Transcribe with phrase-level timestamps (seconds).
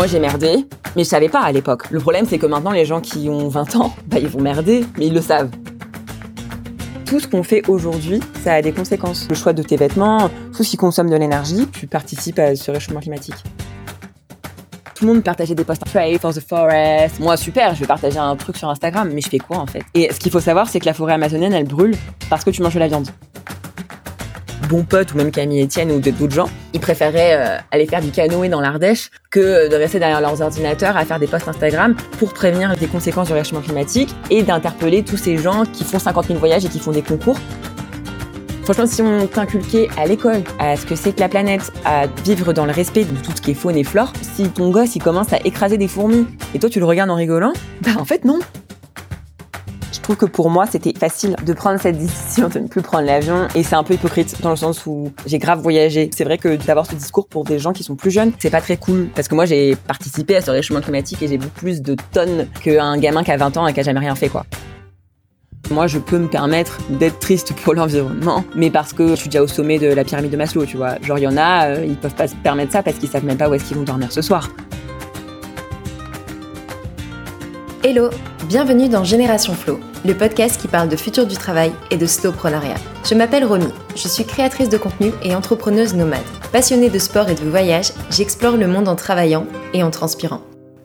[0.00, 0.64] Moi, j'ai merdé,
[0.96, 1.90] mais je savais pas à l'époque.
[1.90, 4.86] Le problème, c'est que maintenant, les gens qui ont 20 ans, bah, ils vont merder,
[4.96, 5.50] mais ils le savent.
[7.04, 9.26] Tout ce qu'on fait aujourd'hui, ça a des conséquences.
[9.28, 12.70] Le choix de tes vêtements, tout ce qui consomme de l'énergie, tu participes à ce
[12.70, 13.34] réchauffement climatique.
[14.94, 17.20] Tout le monde partageait des posts Pray for the forest.
[17.20, 19.82] Moi, super, je vais partager un truc sur Instagram, mais je fais quoi en fait?
[19.92, 21.94] Et ce qu'il faut savoir, c'est que la forêt amazonienne, elle brûle
[22.30, 23.08] parce que tu manges de la viande
[24.70, 28.10] bons potes ou même Camille Etienne ou d'autres gens, ils préféraient euh, aller faire du
[28.10, 32.32] canoë dans l'Ardèche que de rester derrière leurs ordinateurs à faire des posts Instagram pour
[32.32, 36.38] prévenir des conséquences du réchauffement climatique et d'interpeller tous ces gens qui font 50 000
[36.38, 37.38] voyages et qui font des concours.
[38.62, 42.52] Franchement, si on t'inculquait à l'école à ce que c'est que la planète, à vivre
[42.52, 45.02] dans le respect de tout ce qui est faune et flore, si ton gosse il
[45.02, 48.24] commence à écraser des fourmis et toi tu le regardes en rigolant, bah en fait
[48.24, 48.38] non,
[49.92, 53.06] je trouve que pour moi, c'était facile de prendre cette décision de ne plus prendre
[53.06, 53.48] l'avion.
[53.54, 56.10] Et c'est un peu hypocrite dans le sens où j'ai grave voyagé.
[56.14, 58.60] C'est vrai que d'avoir ce discours pour des gens qui sont plus jeunes, c'est pas
[58.60, 59.08] très cool.
[59.14, 62.46] Parce que moi, j'ai participé à ce réchauffement climatique et j'ai beaucoup plus de tonnes
[62.62, 64.44] qu'un gamin qui a 20 ans et qui a jamais rien fait, quoi.
[65.70, 69.42] Moi, je peux me permettre d'être triste pour l'environnement, mais parce que je suis déjà
[69.42, 71.00] au sommet de la pyramide de Maslow, tu vois.
[71.00, 73.24] Genre, il y en a, euh, ils peuvent pas se permettre ça parce qu'ils savent
[73.24, 74.50] même pas où est-ce qu'ils vont dormir ce soir.
[77.82, 78.10] Hello,
[78.46, 82.76] bienvenue dans Génération Flow le podcast qui parle de futur du travail et de slowpreneuriat.
[83.04, 86.20] Je m'appelle Romy, je suis créatrice de contenu et entrepreneuse nomade.
[86.52, 90.40] Passionnée de sport et de voyage, j'explore le monde en travaillant et en transpirant.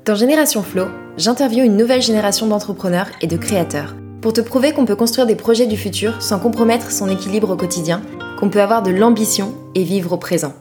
[0.05, 4.85] Dans Génération Flow, j'interviewe une nouvelle génération d'entrepreneurs et de créateurs pour te prouver qu'on
[4.85, 8.01] peut construire des projets du futur sans compromettre son équilibre au quotidien,
[8.39, 10.53] qu'on peut avoir de l'ambition et vivre au présent.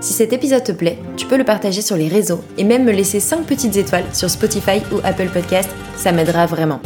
[0.00, 2.92] Si cet épisode te plaît, tu peux le partager sur les réseaux et même me
[2.92, 6.80] laisser 5 petites étoiles sur Spotify ou Apple Podcast, ça m'aidera vraiment.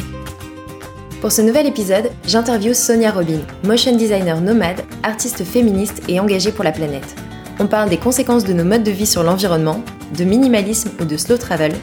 [1.21, 6.65] Pour ce nouvel épisode, j'interviewe Sonia Robin, motion designer nomade, artiste féministe et engagée pour
[6.65, 7.15] la planète.
[7.61, 9.83] On parle des conséquences de nos modes de vie sur l'environnement,
[10.17, 11.75] de minimalisme ou de slow travel,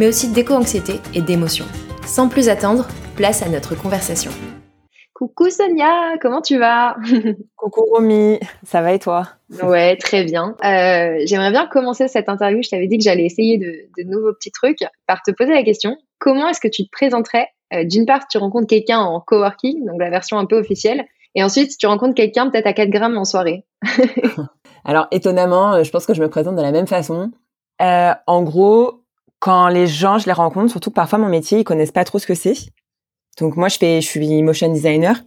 [0.00, 1.66] mais aussi d'éco-anxiété et d'émotion.
[2.06, 4.30] Sans plus attendre, place à notre conversation.
[5.18, 6.96] Coucou Sonia, comment tu vas?
[7.56, 9.24] Coucou Romy, ça va et toi?
[9.64, 10.54] Ouais, très bien.
[10.64, 12.62] Euh, j'aimerais bien commencer cette interview.
[12.62, 15.64] Je t'avais dit que j'allais essayer de, de nouveaux petits trucs par te poser la
[15.64, 17.48] question comment est-ce que tu te présenterais?
[17.72, 21.04] Euh, d'une part, tu rencontres quelqu'un en coworking, donc la version un peu officielle,
[21.34, 23.64] et ensuite, tu rencontres quelqu'un peut-être à 4 grammes en soirée.
[24.84, 27.30] Alors, étonnamment, euh, je pense que je me présente de la même façon.
[27.82, 29.02] Euh, en gros,
[29.38, 32.26] quand les gens, je les rencontre, surtout parfois mon métier, ils connaissent pas trop ce
[32.26, 32.54] que c'est.
[33.38, 35.22] Donc moi, je fais, je suis motion designer,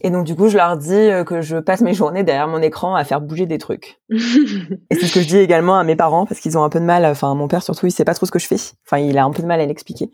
[0.00, 2.94] et donc du coup, je leur dis que je passe mes journées derrière mon écran
[2.94, 4.00] à faire bouger des trucs.
[4.10, 6.80] et c'est ce que je dis également à mes parents parce qu'ils ont un peu
[6.80, 7.04] de mal.
[7.04, 8.56] Enfin, mon père surtout, il sait pas trop ce que je fais.
[8.86, 10.10] Enfin, il a un peu de mal à l'expliquer.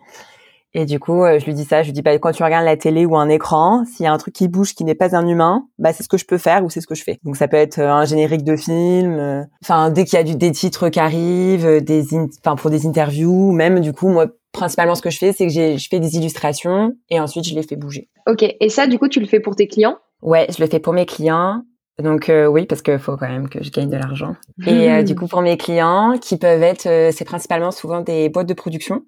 [0.73, 2.65] Et du coup, euh, je lui dis ça, je lui dis bah quand tu regardes
[2.65, 5.17] la télé ou un écran, s'il y a un truc qui bouge qui n'est pas
[5.17, 7.19] un humain, bah c'est ce que je peux faire ou c'est ce que je fais.
[7.25, 10.23] Donc ça peut être euh, un générique de film, euh, enfin dès qu'il y a
[10.23, 12.05] du, des titres qui arrivent, des
[12.45, 15.53] enfin pour des interviews, même du coup moi principalement ce que je fais c'est que
[15.53, 18.09] je fais des illustrations et ensuite je les fais bouger.
[18.27, 19.99] OK, et ça du coup tu le fais pour tes clients?
[20.23, 21.63] Ouais, je le fais pour mes clients.
[21.99, 24.35] Donc oui, parce qu'il faut quand même que je gagne de l'argent.
[24.67, 28.55] Et du coup pour mes clients, qui peuvent être, c'est principalement souvent des boîtes de
[28.55, 29.03] production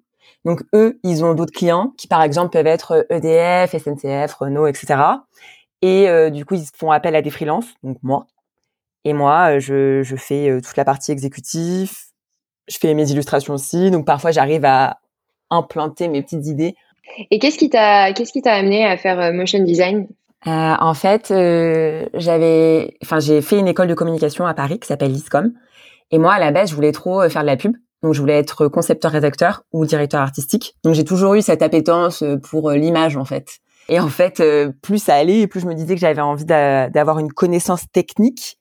[0.45, 4.99] donc eux, ils ont d'autres clients qui par exemple peuvent être EDF, SNCF, Renault, etc.
[5.81, 8.27] Et euh, du coup, ils font appel à des freelances, donc moi.
[9.05, 11.91] Et moi, euh, je, je fais euh, toute la partie exécutive.
[12.67, 13.91] Je fais mes illustrations aussi.
[13.91, 14.99] Donc parfois, j'arrive à
[15.53, 16.75] implanter mes petites idées.
[17.31, 20.07] Et qu'est-ce qui t'a qu'est-ce qui t'a amené à faire motion design?
[20.47, 21.27] Euh, En fait,
[22.13, 25.51] j'avais, enfin, j'ai fait une école de communication à Paris qui s'appelle l'ISCOM.
[26.11, 27.75] Et moi, à la base, je voulais trop faire de la pub.
[28.03, 30.75] Donc je voulais être concepteur-rédacteur ou directeur artistique.
[30.83, 33.59] Donc j'ai toujours eu cette appétence euh, pour euh, l'image en fait.
[33.89, 37.19] Et en fait, euh, plus ça allait, plus je me disais que j'avais envie d'avoir
[37.19, 38.57] une connaissance technique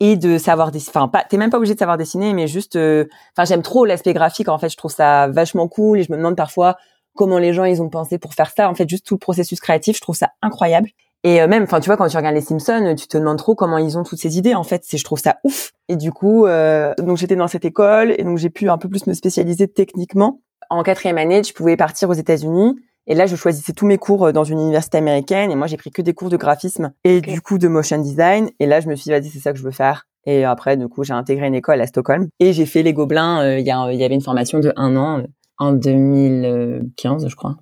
[0.00, 0.92] et de savoir dessiner.
[0.96, 2.76] Enfin, pas, t'es même pas obligé de savoir dessiner, mais juste.
[2.76, 4.48] Enfin, j'aime trop l'aspect graphique.
[4.48, 6.76] En fait, je trouve ça vachement cool et je me demande parfois
[7.18, 8.70] comment les gens ils ont pensé pour faire ça.
[8.70, 10.88] En fait, juste tout le processus créatif, je trouve ça incroyable.
[11.24, 13.54] Et euh, même, enfin, tu vois, quand tu regardes les Simpsons, tu te demandes trop
[13.54, 14.54] comment ils ont toutes ces idées.
[14.54, 15.72] En fait, c'est, je trouve ça ouf.
[15.88, 18.88] Et du coup, euh, donc j'étais dans cette école et donc j'ai pu un peu
[18.88, 20.40] plus me spécialiser techniquement.
[20.70, 22.76] En quatrième année, je pouvais partir aux États-Unis.
[23.08, 25.50] Et là, je choisissais tous mes cours euh, dans une université américaine.
[25.50, 28.50] Et moi, j'ai pris que des cours de graphisme et du coup de motion design.
[28.60, 30.06] Et là, je me suis dit, vas-y, c'est ça que je veux faire.
[30.24, 33.56] Et après, du coup, j'ai intégré une école à Stockholm et j'ai fait les Gobelins.
[33.56, 35.22] Il y, y, avait une formation de un an
[35.58, 37.56] en 2015, je crois.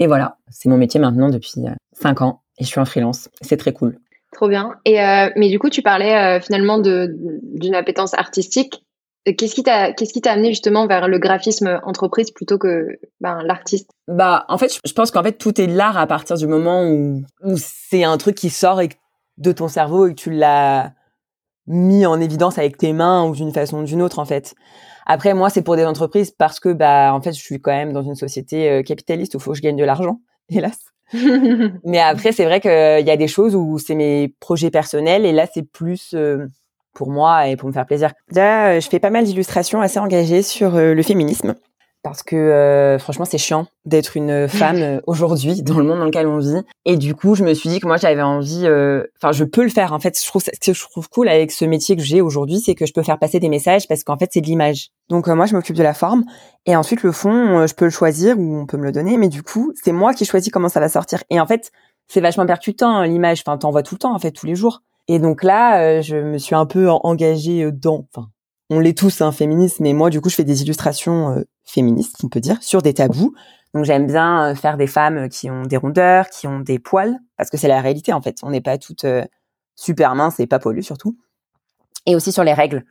[0.00, 1.52] Et voilà, c'est mon métier maintenant depuis
[1.92, 3.28] cinq ans et je suis en freelance.
[3.40, 3.98] C'est très cool.
[4.32, 4.74] Trop bien.
[4.84, 8.84] Et euh, mais du coup, tu parlais euh, finalement d'une appétence artistique.
[9.24, 13.42] Qu'est-ce qui t'a qu'est-ce qui t'a amené justement vers le graphisme entreprise plutôt que ben,
[13.44, 13.90] l'artiste?
[14.06, 17.22] Bah en fait, je pense qu'en fait tout est l'art à partir du moment où
[17.42, 18.80] où c'est un truc qui sort
[19.36, 20.92] de ton cerveau et que tu l'as
[21.66, 24.54] mis en évidence avec tes mains ou d'une façon ou d'une autre en fait.
[25.10, 27.94] Après, moi, c'est pour des entreprises parce que, bah, en fait, je suis quand même
[27.94, 30.78] dans une société euh, capitaliste où faut que je gagne de l'argent, hélas.
[31.84, 35.32] Mais après, c'est vrai qu'il y a des choses où c'est mes projets personnels et
[35.32, 36.46] là, c'est plus euh,
[36.98, 38.12] pour moi et pour me faire plaisir.
[38.28, 41.54] Déjà, je fais pas mal d'illustrations assez engagées sur le féminisme.
[42.04, 46.04] Parce que euh, franchement c'est chiant d'être une femme euh, aujourd'hui dans le monde dans
[46.04, 46.62] lequel on vit.
[46.84, 49.64] Et du coup je me suis dit que moi j'avais envie euh, enfin je peux
[49.64, 49.92] le faire.
[49.92, 52.60] En fait je trouve ce que je trouve cool avec ce métier que j'ai aujourd'hui
[52.60, 54.90] c'est que je peux faire passer des messages parce qu'en fait c'est de l'image.
[55.08, 56.24] Donc moi je m'occupe de la forme
[56.66, 59.16] et ensuite le fond je peux le choisir ou on peut me le donner.
[59.16, 61.24] Mais du coup c'est moi qui choisis comment ça va sortir.
[61.30, 61.72] Et en fait
[62.06, 63.42] c'est vachement percutant hein, l'image.
[63.44, 66.16] Enfin t'en vois tout le temps en fait tous les jours et donc là je
[66.16, 68.28] me suis un peu engagée dans enfin
[68.70, 72.16] on l'est tous, hein, féministe, mais moi, du coup, je fais des illustrations euh, féministes,
[72.22, 73.34] on peut dire, sur des tabous.
[73.74, 77.18] Donc, j'aime bien euh, faire des femmes qui ont des rondeurs, qui ont des poils,
[77.36, 78.36] parce que c'est la réalité, en fait.
[78.42, 79.24] On n'est pas toutes euh,
[79.74, 81.16] super minces et pas poilues, surtout.
[82.04, 82.84] Et aussi sur les règles.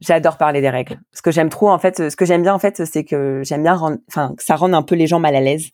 [0.00, 0.98] J'adore parler des règles.
[1.12, 3.64] Ce que j'aime trop, en fait, ce que j'aime bien, en fait, c'est que j'aime
[3.64, 3.78] bien
[4.08, 5.70] enfin, que ça rende un peu les gens mal à l'aise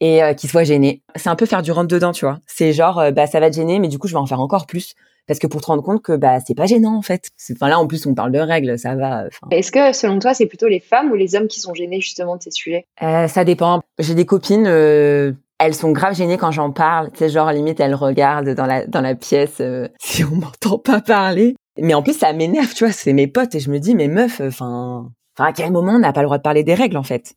[0.00, 1.02] et qu'ils soient gênés.
[1.16, 2.38] C'est un peu faire du rentre dedans, tu vois.
[2.46, 4.66] C'est genre, bah, ça va te gêner, mais du coup, je vais en faire encore
[4.66, 4.94] plus
[5.28, 7.28] parce que pour te rendre compte que bah c'est pas gênant en fait.
[7.52, 9.26] Enfin là en plus on parle de règles, ça va.
[9.50, 12.36] Est-ce que selon toi c'est plutôt les femmes ou les hommes qui sont gênés justement
[12.36, 12.86] de ces sujets?
[13.02, 13.82] Euh, Ça dépend.
[14.00, 17.10] J'ai des copines, euh, elles sont grave gênées quand j'en parle.
[17.14, 21.00] Sais genre limite elles regardent dans la dans la pièce euh, si on m'entend pas
[21.00, 21.54] parler.
[21.80, 22.92] Mais en plus ça m'énerve, tu vois.
[22.92, 25.98] C'est mes potes et je me dis mais meuf, enfin, enfin à quel moment on
[26.00, 27.34] n'a pas le droit de parler des règles en fait?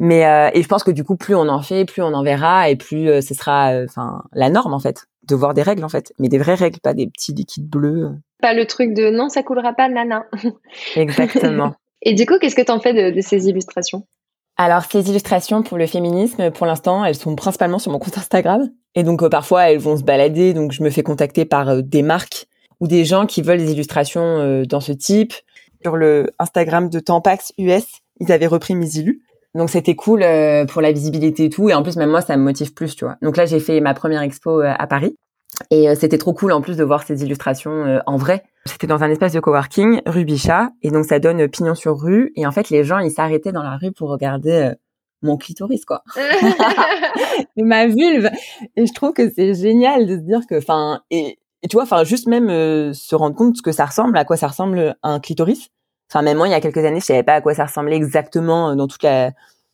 [0.00, 2.68] Mais et je pense que du coup plus on en fait, plus on en verra
[2.68, 6.12] et plus ce sera enfin la norme en fait de voir des règles en fait,
[6.18, 8.10] mais des vraies règles, pas des petits liquides bleus.
[8.42, 10.26] Pas le truc de non, ça coulera pas, nana.
[10.96, 11.74] Exactement.
[12.02, 14.06] Et du coup, qu'est-ce que tu en fais de, ces illustrations?
[14.56, 18.68] Alors ces illustrations pour le féminisme, pour l'instant, elles sont principalement sur mon compte Instagram.
[18.94, 21.82] Et donc euh, parfois elles vont se balader, donc je me fais contacter par euh,
[21.82, 22.46] des marques
[22.80, 25.32] ou des gens qui veulent des illustrations euh, dans ce type.
[25.82, 27.84] Sur le Instagram de Tampax US,
[28.18, 29.22] ils avaient repris mes illus.
[29.54, 31.68] Donc c'était cool euh, pour la visibilité et tout.
[31.68, 33.16] Et en plus, même moi, ça me motive plus, tu vois.
[33.22, 35.16] Donc là, j'ai fait ma première expo euh, à Paris.
[35.70, 38.44] Et euh, c'était trop cool en plus de voir ces illustrations en vrai.
[38.66, 40.70] C'était dans un espace de coworking, rue Bichat.
[40.82, 42.32] Et donc ça donne pignon sur rue.
[42.36, 44.72] Et en fait, les gens, ils s'arrêtaient dans la rue pour regarder
[45.22, 46.02] mon clitoris, quoi.
[47.56, 48.30] ma vulve.
[48.76, 51.82] Et je trouve que c'est génial de se dire que, enfin, et, et, tu vois,
[51.82, 52.48] enfin, juste même
[52.94, 55.70] se rendre compte de ce que ça ressemble, à quoi ça ressemble un clitoris.
[56.10, 57.96] Enfin, même moi, il y a quelques années, je savais pas à quoi ça ressemblait
[57.96, 59.30] exactement euh, dans toute la,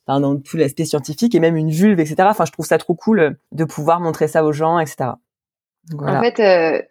[0.07, 2.15] enfin, dans tout l'aspect scientifique et même une vulve, etc.
[2.21, 5.11] Enfin, je trouve ça trop cool euh, de pouvoir montrer ça aux gens, etc.
[5.99, 6.81] En fait, euh,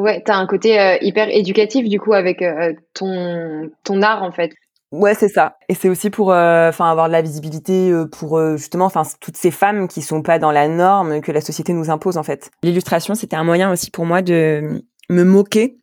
[0.00, 2.44] ouais, t'as un côté euh, hyper éducatif du coup avec
[2.92, 4.52] ton ton art en fait.
[4.92, 5.56] Ouais, c'est ça.
[5.68, 9.88] Et c'est aussi pour, enfin, avoir de la visibilité pour justement, enfin, toutes ces femmes
[9.88, 12.50] qui sont pas dans la norme que la société nous impose en fait.
[12.62, 15.78] L'illustration, c'était un moyen aussi pour moi de me moquer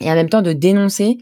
[0.00, 1.18] et en même temps de dénoncer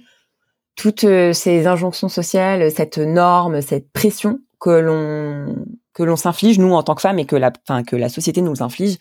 [0.76, 6.72] toutes euh, ces injonctions sociales, cette norme, cette pression que l'on que l'on s'inflige nous
[6.72, 8.98] en tant que femmes et que la enfin que la société nous inflige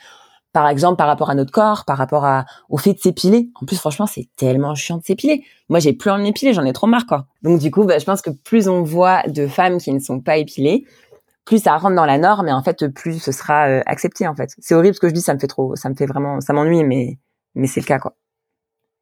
[0.54, 3.50] par exemple par rapport à notre corps, par rapport à au fait de s'épiler.
[3.60, 5.44] En plus franchement, c'est tellement chiant de s'épiler.
[5.68, 7.26] Moi, j'ai plus envie de m'épiler, j'en ai trop marre quoi.
[7.42, 10.20] Donc du coup, bah, je pense que plus on voit de femmes qui ne sont
[10.22, 10.86] pas épilées,
[11.46, 14.36] plus ça rentre dans la norme et en fait plus ce sera euh, accepté en
[14.36, 14.52] fait.
[14.60, 16.54] C'est horrible ce que je dis, ça me fait trop ça me fait vraiment ça
[16.54, 17.18] m'ennuie mais
[17.56, 18.16] mais c'est le cas quoi.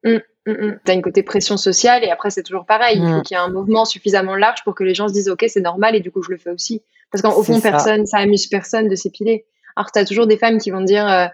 [0.04, 0.80] Mmh, mmh, mmh.
[0.84, 2.98] T'as une côté pression sociale et après c'est toujours pareil.
[2.98, 5.28] Il faut qu'il y ait un mouvement suffisamment large pour que les gens se disent
[5.28, 6.82] ok c'est normal et du coup je le fais aussi.
[7.10, 9.46] Parce qu'au fond personne, ça amuse personne de s'épiler.
[9.76, 11.26] Alors t'as toujours des femmes qui vont dire euh,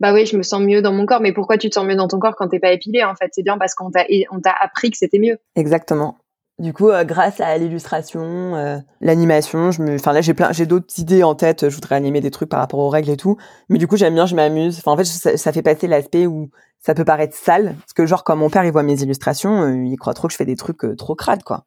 [0.00, 1.96] bah oui je me sens mieux dans mon corps mais pourquoi tu te sens mieux
[1.96, 3.30] dans ton corps quand t'es pas épilé en fait?
[3.32, 5.38] C'est bien parce qu'on t'a on t'a appris que c'était mieux.
[5.54, 6.18] Exactement.
[6.58, 10.64] Du coup, euh, grâce à l'illustration, euh, l'animation, je me, enfin là j'ai plein, j'ai
[10.64, 11.68] d'autres idées en tête.
[11.68, 13.36] Je voudrais animer des trucs par rapport aux règles et tout.
[13.68, 14.78] Mais du coup, j'aime bien, je m'amuse.
[14.78, 16.48] Enfin, en fait, ça, fait passer l'aspect où
[16.86, 19.84] ça peut paraître sale, parce que genre quand mon père il voit mes illustrations, euh,
[19.84, 21.66] il croit trop que je fais des trucs euh, trop crades quoi.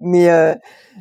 [0.00, 0.54] Mais euh,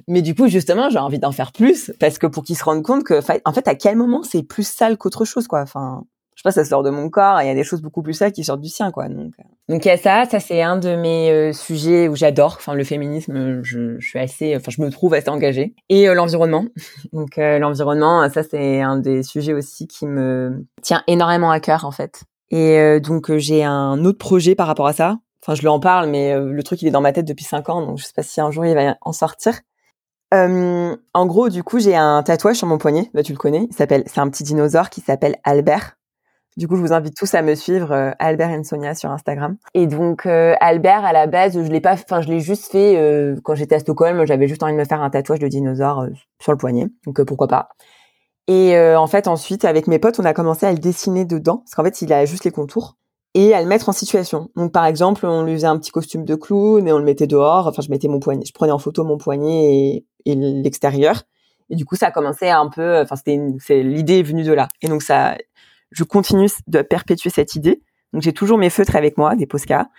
[0.08, 2.84] mais du coup justement j'ai envie d'en faire plus parce que pour qu'il se rende
[2.84, 5.62] compte que en fait à quel moment c'est plus sale qu'autre chose quoi.
[5.62, 6.04] Enfin
[6.36, 8.02] je sais pas ça sort de mon corps et il y a des choses beaucoup
[8.02, 9.08] plus sales qui sortent du sien quoi.
[9.10, 9.34] Donc
[9.70, 12.56] donc il y a ça, ça c'est un de mes sujets où j'adore.
[12.58, 16.66] Enfin le féminisme, je, suis assez, enfin je me trouve assez engagée et l'environnement.
[17.14, 21.92] donc l'environnement ça c'est un des sujets aussi qui me tient énormément à cœur en
[21.92, 22.24] fait.
[22.54, 25.18] Et euh, donc euh, j'ai un autre projet par rapport à ça.
[25.42, 27.44] Enfin, je lui en parle, mais euh, le truc il est dans ma tête depuis
[27.44, 29.56] cinq ans, donc je sais pas si un jour il va en sortir.
[30.36, 33.10] Euh, en gros, du coup, j'ai un tatouage sur mon poignet.
[33.14, 33.68] Bah, tu le connais.
[33.70, 35.98] Il s'appelle, c'est un petit dinosaure qui s'appelle Albert.
[36.58, 39.58] Du coup, je vous invite tous à me suivre, Albert et Sonia sur Instagram.
[39.74, 43.56] Et donc, Albert, à la base, je l'ai pas, enfin, je l'ai juste fait quand
[43.56, 44.26] j'étais à Stockholm.
[44.26, 46.06] J'avais juste envie de me faire un tatouage de dinosaure
[46.40, 46.88] sur le poignet.
[47.06, 47.70] Donc, pourquoi pas.
[48.48, 51.58] Et euh, en fait, ensuite, avec mes potes, on a commencé à le dessiner dedans,
[51.60, 52.98] parce qu'en fait, il a juste les contours.
[53.36, 54.50] et à le mettre en situation.
[54.56, 57.28] Donc par exemple, on lui faisait un petit costume de clown et on le mettait
[57.28, 57.68] dehors.
[57.68, 61.24] Enfin, je mettais mon poignet, je prenais en photo mon poignet et, l'extérieur.
[61.70, 63.00] Et du coup, ça a commencé un peu.
[63.02, 64.68] Enfin, c'était c'est l'idée venue de là.
[64.82, 65.36] Et donc ça,
[65.94, 67.82] je continue de perpétuer cette idée.
[68.12, 69.90] Donc j'ai toujours mes feutres avec moi, des Posca.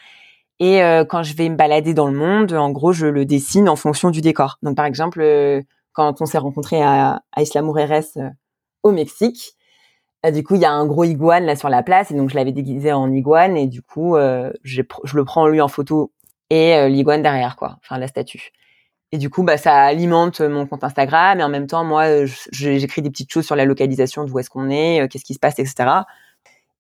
[0.61, 3.69] Et euh, quand je vais me balader dans le monde, en gros, je le dessine
[3.69, 4.59] en fonction du décor.
[4.63, 8.31] Donc par exemple, euh, quand on s'est rencontré à, à Isla euh,
[8.83, 9.57] au Mexique,
[10.33, 12.35] du coup, il y a un gros iguane là sur la place, et donc je
[12.35, 16.13] l'avais déguisé en iguane, et du coup, je, je le prends lui en photo
[16.49, 18.51] et l'iguane derrière, quoi, enfin la statue.
[19.15, 23.01] Et du coup, bah, ça alimente mon compte Instagram, et en même temps, moi, j'écris
[23.01, 26.01] des petites choses sur la localisation, d'où est-ce qu'on est, qu'est-ce qui se passe, etc.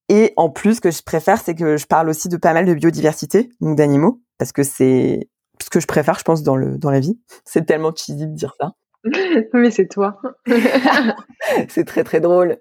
[0.09, 2.67] Et en plus, ce que je préfère, c'est que je parle aussi de pas mal
[2.67, 5.29] de biodiversité, donc d'animaux, parce que c'est
[5.62, 7.17] ce que je préfère, je pense, dans le dans la vie.
[7.45, 8.73] C'est tellement cheesy de dire ça.
[9.53, 10.19] Mais c'est toi.
[11.69, 12.57] c'est très très drôle.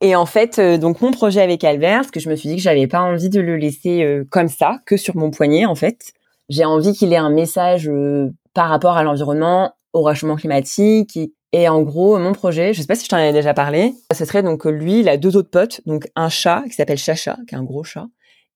[0.00, 2.56] Et en fait, euh, donc mon projet avec Albert, parce que je me suis dit
[2.56, 5.74] que j'avais pas envie de le laisser euh, comme ça, que sur mon poignet en
[5.74, 6.12] fait.
[6.48, 11.18] J'ai envie qu'il ait un message euh, par rapport à l'environnement, au réchauffement climatique
[11.52, 14.26] et en gros, mon projet, je sais pas si je t'en avais déjà parlé, ce
[14.26, 17.54] serait donc lui, il a deux autres potes, donc un chat qui s'appelle Chacha, qui
[17.54, 18.04] est un gros chat,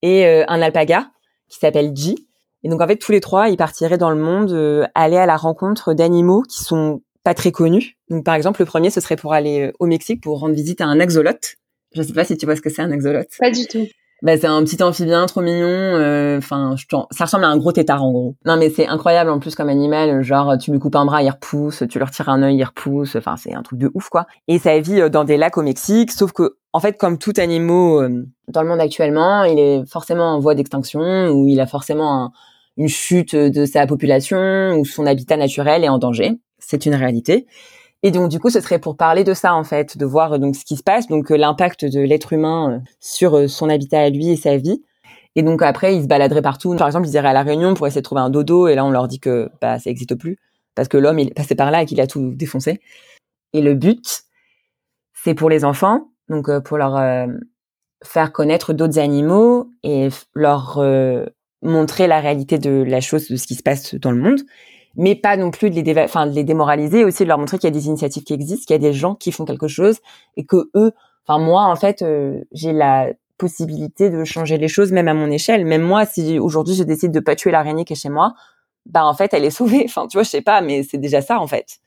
[0.02, 1.10] et euh, un alpaga
[1.48, 2.16] qui s'appelle G.
[2.64, 5.24] Et donc en fait, tous les trois, ils partiraient dans le monde euh, aller à
[5.24, 7.96] la rencontre d'animaux qui sont pas très connus.
[8.10, 10.82] Donc par exemple, le premier, ce serait pour aller euh, au Mexique pour rendre visite
[10.82, 11.54] à un axolote.
[11.94, 13.30] Je sais pas si tu vois ce que c'est un axolote.
[13.38, 13.86] Pas du tout
[14.24, 15.68] bah, c'est un petit amphibien trop mignon.
[15.68, 16.76] Euh, enfin,
[17.10, 18.36] ça ressemble à un gros tétard en gros.
[18.46, 20.22] Non, mais c'est incroyable en plus comme animal.
[20.22, 21.84] Genre, tu lui coupes un bras, il repousse.
[21.90, 23.16] Tu lui retires un œil, il repousse.
[23.16, 24.26] Enfin, c'est un truc de ouf quoi.
[24.48, 26.10] Et ça vit euh, dans des lacs au Mexique.
[26.10, 30.34] Sauf que, en fait, comme tout animal euh, dans le monde actuellement, il est forcément
[30.34, 32.32] en voie d'extinction ou il a forcément
[32.78, 36.32] une chute de sa population ou son habitat naturel est en danger.
[36.58, 37.46] C'est une réalité.
[38.04, 40.56] Et donc du coup, ce serait pour parler de ça en fait, de voir donc
[40.56, 44.02] ce qui se passe, donc euh, l'impact de l'être humain euh, sur euh, son habitat
[44.02, 44.84] à lui et sa vie.
[45.36, 46.76] Et donc après, ils se baladeraient partout.
[46.76, 48.84] Par exemple, ils iraient à la Réunion pour essayer de trouver un dodo, et là
[48.84, 50.38] on leur dit que bah ça n'existe plus
[50.74, 52.80] parce que l'homme il est passé par là et qu'il a tout défoncé.
[53.54, 54.24] Et le but,
[55.14, 57.28] c'est pour les enfants, donc pour leur
[58.04, 60.82] faire connaître d'autres animaux et leur
[61.62, 64.40] montrer la réalité de la chose, de ce qui se passe dans le monde
[64.96, 67.68] mais pas non plus de les, enfin, de les démoraliser, aussi de leur montrer qu'il
[67.68, 69.98] y a des initiatives qui existent, qu'il y a des gens qui font quelque chose
[70.36, 70.92] et que eux,
[71.26, 73.08] enfin moi en fait, euh, j'ai la
[73.38, 75.64] possibilité de changer les choses même à mon échelle.
[75.64, 78.34] Même moi, si aujourd'hui je décide de pas tuer l'araignée qui est chez moi,
[78.86, 79.82] bah en fait elle est sauvée.
[79.86, 81.78] Enfin tu vois, je sais pas, mais c'est déjà ça en fait.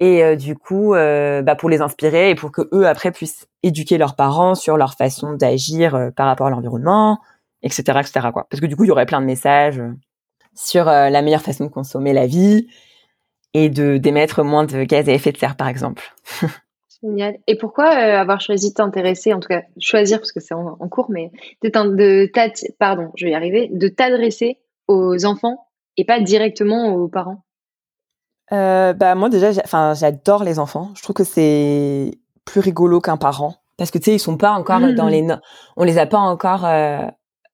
[0.00, 3.48] Et euh, du coup, euh, bah, pour les inspirer et pour que eux après puissent
[3.62, 7.18] éduquer leurs parents sur leur façon d'agir par rapport à l'environnement,
[7.62, 8.28] etc., etc.
[8.32, 8.46] Quoi.
[8.50, 9.82] Parce que du coup, il y aurait plein de messages
[10.54, 12.68] sur euh, la meilleure façon de consommer la vie
[13.54, 16.14] et de d'émettre moins de gaz à effet de serre, par exemple.
[17.02, 17.38] Génial.
[17.46, 20.76] Et pourquoi euh, avoir choisi de t'intéresser, en tout cas choisir parce que c'est en,
[20.88, 21.30] cours, mais
[21.62, 22.30] de, de
[22.78, 25.66] pardon, je vais y arriver, de t'adresser aux enfants
[25.96, 27.42] et pas directement aux parents?
[28.52, 30.90] Euh, Bah moi déjà, enfin j'adore les enfants.
[30.94, 32.10] Je trouve que c'est
[32.44, 35.10] plus rigolo qu'un parent parce que tu sais ils sont pas encore dans mmh.
[35.10, 35.26] les,
[35.78, 36.68] on les a pas encore,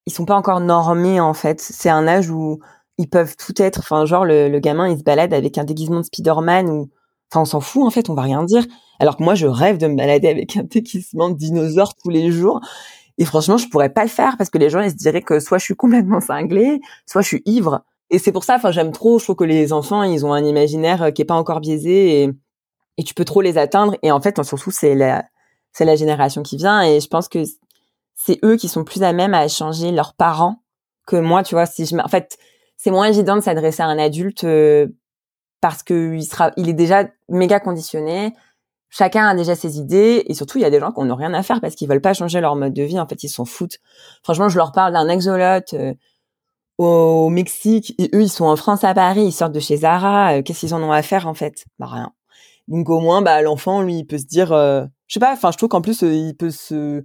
[0.07, 1.61] ils sont pas encore normés en fait.
[1.61, 2.59] C'est un âge où
[2.99, 3.81] ils peuvent tout être.
[3.81, 6.91] Enfin, genre le, gamin, il se balade avec un déguisement de Spider-Man ou,
[7.31, 8.65] enfin, on s'en fout en fait, on va rien dire.
[8.99, 12.31] Alors que moi, je rêve de me balader avec un déguisement de dinosaure tous les
[12.31, 12.61] jours.
[13.19, 15.41] Et franchement, je pourrais pas le faire parce que les gens, ils se diraient que
[15.41, 17.83] soit je suis complètement cinglée, soit je suis ivre.
[18.11, 19.19] Et c'est pour ça, enfin, j'aime trop.
[19.19, 22.23] Je trouve que les enfants, ils ont un imaginaire euh, qui est pas encore biaisé
[22.23, 22.31] et,
[22.99, 23.97] et tu peux trop les atteindre.
[24.03, 25.25] Et en fait, surtout, c'est la,
[25.73, 26.83] c'est la génération qui vient.
[26.83, 27.43] Et je pense que
[28.15, 30.63] c'est eux qui sont plus à même à changer leurs parents
[31.07, 31.43] que moi.
[31.43, 32.39] Tu vois, si je, en fait,
[32.77, 34.87] c'est moins évident de s'adresser à un adulte euh,
[35.61, 38.33] parce que il sera, il est déjà méga conditionné.
[38.89, 41.35] Chacun a déjà ses idées et surtout il y a des gens qui n'ont rien
[41.35, 43.01] à faire parce qu'ils veulent pas changer leur mode de vie.
[43.01, 43.79] En fait, ils s'en foutent.
[44.23, 45.95] Franchement, je leur parle d'un exolote euh,
[46.79, 50.35] au Mexique et eux ils sont en France à Paris, ils sortent de chez Zara.
[50.35, 51.65] Euh, qu'est-ce qu'ils en ont à faire en fait?
[51.79, 52.13] Bah rien.
[52.69, 55.33] Donc au moins, bah l'enfant lui, il peut se dire, je sais pas.
[55.33, 57.05] Enfin, je trouve qu'en plus il peut se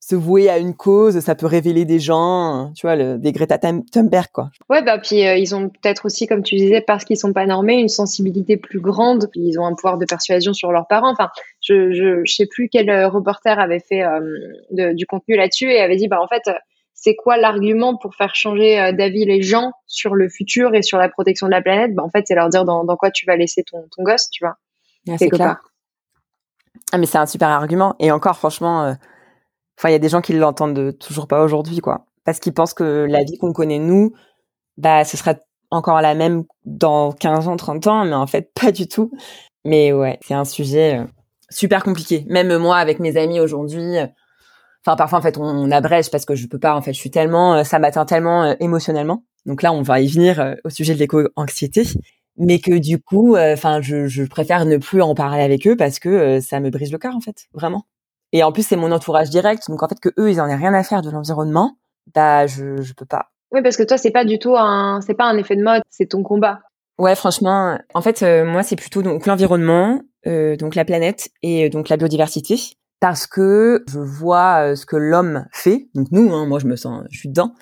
[0.00, 3.58] se vouer à une cause, ça peut révéler des gens, tu vois, le, des Greta
[3.58, 4.50] Thunberg, quoi.
[4.70, 7.46] Ouais, bah puis euh, ils ont peut-être aussi, comme tu disais, parce qu'ils sont pas
[7.46, 9.28] normés, une sensibilité plus grande.
[9.34, 11.10] Ils ont un pouvoir de persuasion sur leurs parents.
[11.10, 11.28] Enfin,
[11.60, 15.80] je je, je sais plus quel euh, reporter avait fait euh, du contenu là-dessus et
[15.80, 16.42] avait dit, bah en fait,
[16.94, 21.08] c'est quoi l'argument pour faire changer d'avis les gens sur le futur et sur la
[21.08, 21.94] protection de la planète?
[21.94, 24.30] Bah en fait, c'est leur dire dans, dans quoi tu vas laisser ton ton gosse,
[24.30, 24.56] tu vois.
[25.08, 25.58] Ah, c'est clair.
[26.92, 28.96] Ah mais c'est un super argument et encore franchement
[29.78, 32.06] Enfin, il y a des gens qui l'entendent toujours pas aujourd'hui, quoi.
[32.24, 34.12] Parce qu'ils pensent que la vie qu'on connaît nous,
[34.76, 35.34] bah, ce sera
[35.70, 39.12] encore la même dans 15 ans, 30 ans, mais en fait, pas du tout.
[39.64, 41.04] Mais ouais, c'est un sujet euh,
[41.50, 42.24] super compliqué.
[42.28, 44.06] Même moi, avec mes amis aujourd'hui, euh,
[44.86, 46.74] Enfin, parfois, en fait, on, abrège parce que je peux pas.
[46.74, 49.24] En fait, je suis tellement, euh, ça m'atteint tellement émotionnellement.
[49.44, 51.82] Donc là, on va y venir au sujet de l'éco-anxiété,
[52.38, 55.98] mais que du coup, enfin, je, je, préfère ne plus en parler avec eux parce
[55.98, 57.84] que ça me brise le cœur, en fait, vraiment.
[58.32, 60.56] Et en plus, c'est mon entourage direct, donc en fait, que eux, ils en aient
[60.56, 61.78] rien à faire de l'environnement,
[62.14, 63.30] bah, je, je peux pas.
[63.52, 65.82] Oui, parce que toi, c'est pas du tout un, c'est pas un effet de mode,
[65.88, 66.60] c'est ton combat.
[66.98, 71.96] Ouais, franchement, en fait, moi, c'est plutôt donc l'environnement, donc la planète et donc la
[71.96, 75.88] biodiversité parce que je vois euh, ce que l'homme fait.
[75.94, 77.54] Donc nous, hein, moi je me sens, je suis dedans.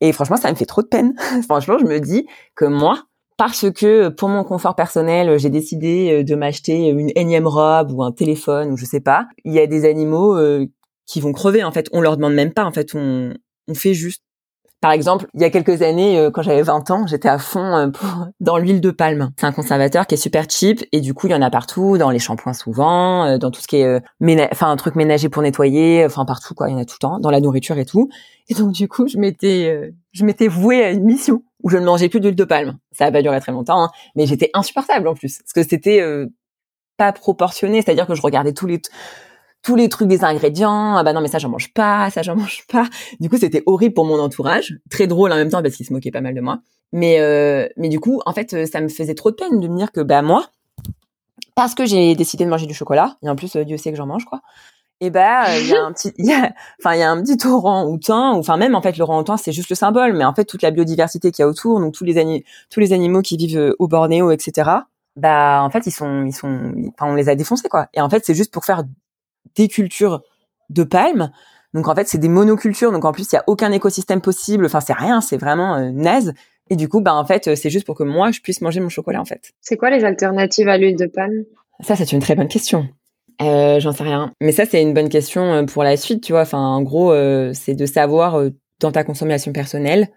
[0.00, 1.14] Et franchement, ça me fait trop de peine.
[1.44, 3.04] franchement, je me dis que moi,
[3.44, 8.04] parce que pour mon confort personnel, j'ai décidé euh, de m'acheter une énième robe ou
[8.04, 9.26] un téléphone ou je sais pas.
[9.44, 10.66] Il y a des animaux euh,
[11.06, 11.64] qui vont crever.
[11.64, 12.64] En fait, on leur demande même pas.
[12.64, 13.34] En fait, on,
[13.66, 14.22] on fait juste.
[14.80, 17.76] Par exemple, il y a quelques années, euh, quand j'avais 20 ans, j'étais à fond
[17.76, 17.88] euh,
[18.40, 19.32] dans l'huile de palme.
[19.36, 21.98] C'est un conservateur qui est super cheap et du coup, il y en a partout,
[21.98, 24.02] dans les shampoings souvent, dans tout ce qui est
[24.52, 27.08] enfin un truc ménager pour nettoyer, enfin partout quoi, il y en a tout le
[27.08, 28.08] temps, dans la nourriture et tout.
[28.48, 31.84] Et donc du coup, je m'étais je m'étais vouée à une mission où je ne
[31.84, 32.78] mangeais plus d'huile de palme.
[32.92, 36.02] Ça a pas duré très longtemps, hein, mais j'étais insupportable en plus parce que c'était
[36.96, 38.80] pas proportionné, c'est-à-dire que je regardais tous les
[39.62, 40.96] tous les trucs des ingrédients.
[40.96, 42.88] Ah bah non, mais ça j'en mange pas, ça j'en mange pas.
[43.20, 45.92] Du coup, c'était horrible pour mon entourage, très drôle en même temps parce qu'ils se
[45.92, 46.58] moquaient pas mal de moi.
[46.92, 49.76] Mais euh, mais du coup, en fait, ça me faisait trop de peine de me
[49.76, 50.46] dire que bah moi,
[51.54, 53.96] parce que j'ai décidé de manger du chocolat, et en plus euh, Dieu sait que
[53.96, 54.40] j'en mange quoi.
[55.00, 56.12] Et bah il y a un petit,
[56.80, 59.68] enfin il y a un petit orang-outan, enfin même en fait le orang-outan c'est juste
[59.68, 62.44] le symbole, mais en fait toute la biodiversité qu'il y a autour, donc tous les
[62.70, 64.70] tous les animaux qui vivent euh, au Bornéo, etc.
[65.16, 67.88] Bah en fait ils sont ils sont, enfin on les a défoncés quoi.
[67.94, 68.84] Et en fait c'est juste pour faire
[69.56, 70.22] des cultures
[70.70, 71.32] de palmes.
[71.74, 72.92] Donc en fait, c'est des monocultures.
[72.92, 74.66] Donc en plus, il y a aucun écosystème possible.
[74.66, 75.20] Enfin, c'est rien.
[75.20, 76.34] C'est vraiment euh, naze.
[76.70, 78.88] Et du coup, bah en fait, c'est juste pour que moi, je puisse manger mon
[78.88, 79.52] chocolat en fait.
[79.60, 81.44] C'est quoi les alternatives à l'huile de palme?
[81.80, 82.88] Ça, c'est une très bonne question.
[83.42, 84.32] Euh, J'en sais rien.
[84.40, 86.42] Mais ça, c'est une bonne question euh, pour la suite, tu vois.
[86.42, 88.42] Enfin, en gros, euh, c'est de savoir
[88.80, 90.08] dans ta consommation personnelle,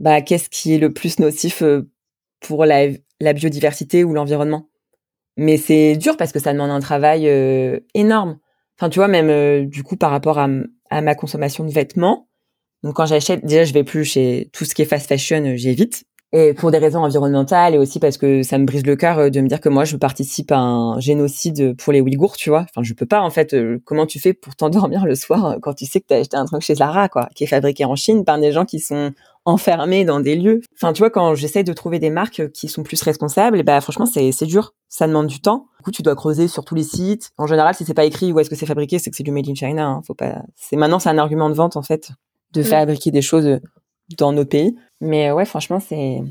[0.00, 1.62] bah qu'est-ce qui est le plus nocif
[2.40, 2.88] pour la,
[3.34, 4.68] biodiversité ou l'environnement.
[5.36, 8.38] Mais c'est dur parce que ça demande un travail euh, énorme.
[8.78, 10.48] Enfin, tu vois, même euh, du coup, par rapport à,
[11.00, 12.28] ma consommation de vêtements.
[12.82, 15.56] Donc, quand j'achète, déjà, je vais plus chez tout ce qui est fast fashion, euh,
[15.56, 16.04] j'évite.
[16.32, 19.40] Et pour des raisons environnementales et aussi parce que ça me brise le cœur de
[19.40, 22.66] me dire que moi, je participe à un génocide pour les Ouïghours, tu vois.
[22.70, 23.56] Enfin, je peux pas, en fait.
[23.84, 26.44] comment tu fais pour t'endormir le soir quand tu sais que tu as acheté un
[26.44, 29.12] truc chez Zara, quoi, qui est fabriqué en Chine par des gens qui sont
[29.44, 30.60] enfermés dans des lieux.
[30.76, 33.80] Enfin, tu vois, quand j'essaie de trouver des marques qui sont plus responsables, et bah
[33.80, 34.74] franchement, c'est c'est dur.
[34.88, 35.66] Ça demande du temps.
[35.78, 37.30] Du coup, tu dois creuser sur tous les sites.
[37.38, 39.32] En général, si c'est pas écrit où est-ce que c'est fabriqué, c'est que c'est du
[39.32, 39.86] made in China.
[39.86, 40.02] Hein.
[40.06, 40.42] Faut pas.
[40.56, 42.10] C'est maintenant, c'est un argument de vente en fait
[42.52, 43.60] de fabriquer des choses
[44.18, 44.76] dans nos pays.
[45.00, 46.22] Mais ouais, franchement, c'est.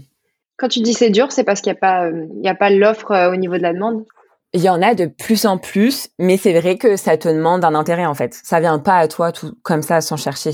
[0.58, 2.70] Quand tu dis c'est dur, c'est parce qu'il y a pas il y a pas
[2.70, 4.06] l'offre euh, au niveau de la demande?
[4.54, 7.64] Il y en a de plus en plus, mais c'est vrai que ça te demande
[7.64, 8.40] un intérêt en fait.
[8.44, 10.52] Ça vient pas à toi tout comme ça sans chercher.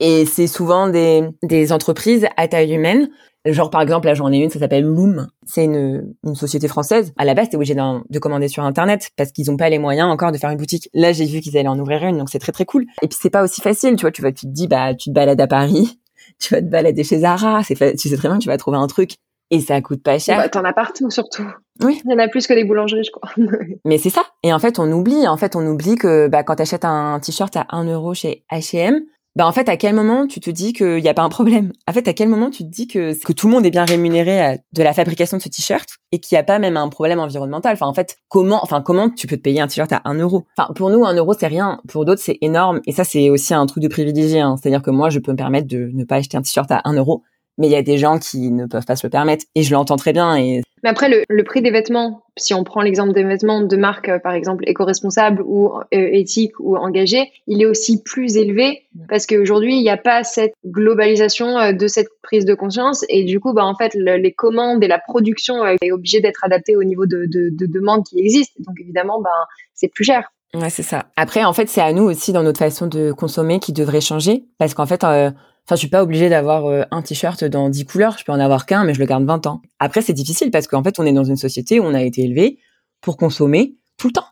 [0.00, 3.08] Et c'est souvent des, des entreprises à taille humaine.
[3.44, 5.28] Genre, par exemple, là, j'en ai une, ça s'appelle Loom.
[5.46, 7.12] C'est une, une société française.
[7.16, 10.10] À la base, t'es obligé de commander sur Internet parce qu'ils n'ont pas les moyens
[10.10, 10.88] encore de faire une boutique.
[10.92, 12.84] Là, j'ai vu qu'ils allaient en ouvrir une, donc c'est très, très cool.
[13.02, 14.10] Et puis, c'est pas aussi facile, tu vois.
[14.10, 15.98] Tu vas, tu te dis, bah, tu te balades à Paris,
[16.38, 17.62] tu vas te balader chez Zara.
[17.62, 19.12] C'est tu sais très bien que tu vas trouver un truc.
[19.50, 20.36] Et ça coûte pas cher.
[20.36, 21.46] Bah, T'en as partout, surtout.
[21.80, 22.02] Oui.
[22.04, 23.30] Il y en a plus que des boulangeries, je crois.
[23.86, 24.26] Mais c'est ça.
[24.42, 25.26] Et en fait, on oublie.
[25.26, 29.00] En fait, on oublie que bah, quand t'achètes un t-shirt à 1 euro chez H&M,
[29.38, 31.72] bah en fait, à quel moment tu te dis qu'il n'y a pas un problème?
[31.86, 33.84] En fait, à quel moment tu te dis que, que tout le monde est bien
[33.84, 37.20] rémunéré de la fabrication de ce t-shirt et qu'il n'y a pas même un problème
[37.20, 37.74] environnemental?
[37.74, 40.44] Enfin, en fait, comment, enfin, comment tu peux te payer un t-shirt à 1 euro?
[40.58, 41.80] Enfin, pour nous, un euro, c'est rien.
[41.86, 42.80] Pour d'autres, c'est énorme.
[42.86, 44.40] Et ça, c'est aussi un truc de privilégié.
[44.40, 44.56] Hein.
[44.60, 46.94] C'est-à-dire que moi, je peux me permettre de ne pas acheter un t-shirt à 1
[46.94, 47.22] euro
[47.58, 49.72] mais il y a des gens qui ne peuvent pas se le permettre et je
[49.72, 53.12] l'entends très bien et mais après le, le, prix des vêtements si on prend l'exemple
[53.12, 57.66] des vêtements de marques euh, par exemple éco-responsables ou euh, éthiques ou engagées il est
[57.66, 62.44] aussi plus élevé parce qu'aujourd'hui il n'y a pas cette globalisation euh, de cette prise
[62.44, 63.04] de conscience.
[63.08, 66.76] Et du coup bah en fait les commandes et la production est obligée d'être adaptée
[66.76, 69.30] au niveau de, de, de demande qui existe donc évidemment bah
[69.74, 70.30] c'est plus cher.
[70.54, 71.06] Ouais, c'est ça.
[71.16, 74.44] Après, en fait, c'est à nous aussi dans notre façon de consommer qui devrait changer,
[74.56, 75.30] parce qu'en fait, euh,
[75.68, 78.16] Enfin, je suis pas obligée d'avoir euh, un t-shirt dans 10 couleurs.
[78.16, 79.60] Je peux en avoir qu'un, mais je le garde 20 ans.
[79.78, 82.22] Après, c'est difficile parce qu'en fait, on est dans une société où on a été
[82.22, 82.58] élevé
[83.02, 84.28] pour consommer tout le temps.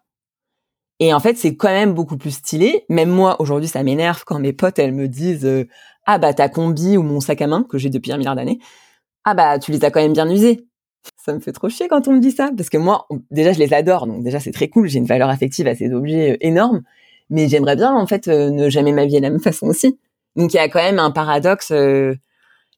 [0.99, 2.87] Et en fait, c'est quand même beaucoup plus stylé.
[2.89, 5.69] Même moi, aujourd'hui, ça m'énerve quand mes potes, elles me disent euh,
[6.07, 8.59] Ah bah, ta combi ou mon sac à main, que j'ai depuis un milliard d'années,
[9.25, 10.67] ah bah, tu les as quand même bien usés.
[11.23, 12.51] Ça me fait trop chier quand on me dit ça.
[12.57, 14.07] Parce que moi, déjà, je les adore.
[14.07, 14.89] Donc déjà, c'est très cool.
[14.89, 16.81] J'ai une valeur affective à ces objets euh, énormes.
[17.29, 19.99] Mais j'aimerais bien, en fait, ne jamais m'habiller de la même façon aussi.
[20.37, 21.71] Donc il y a quand même un paradoxe.
[21.73, 22.15] Euh,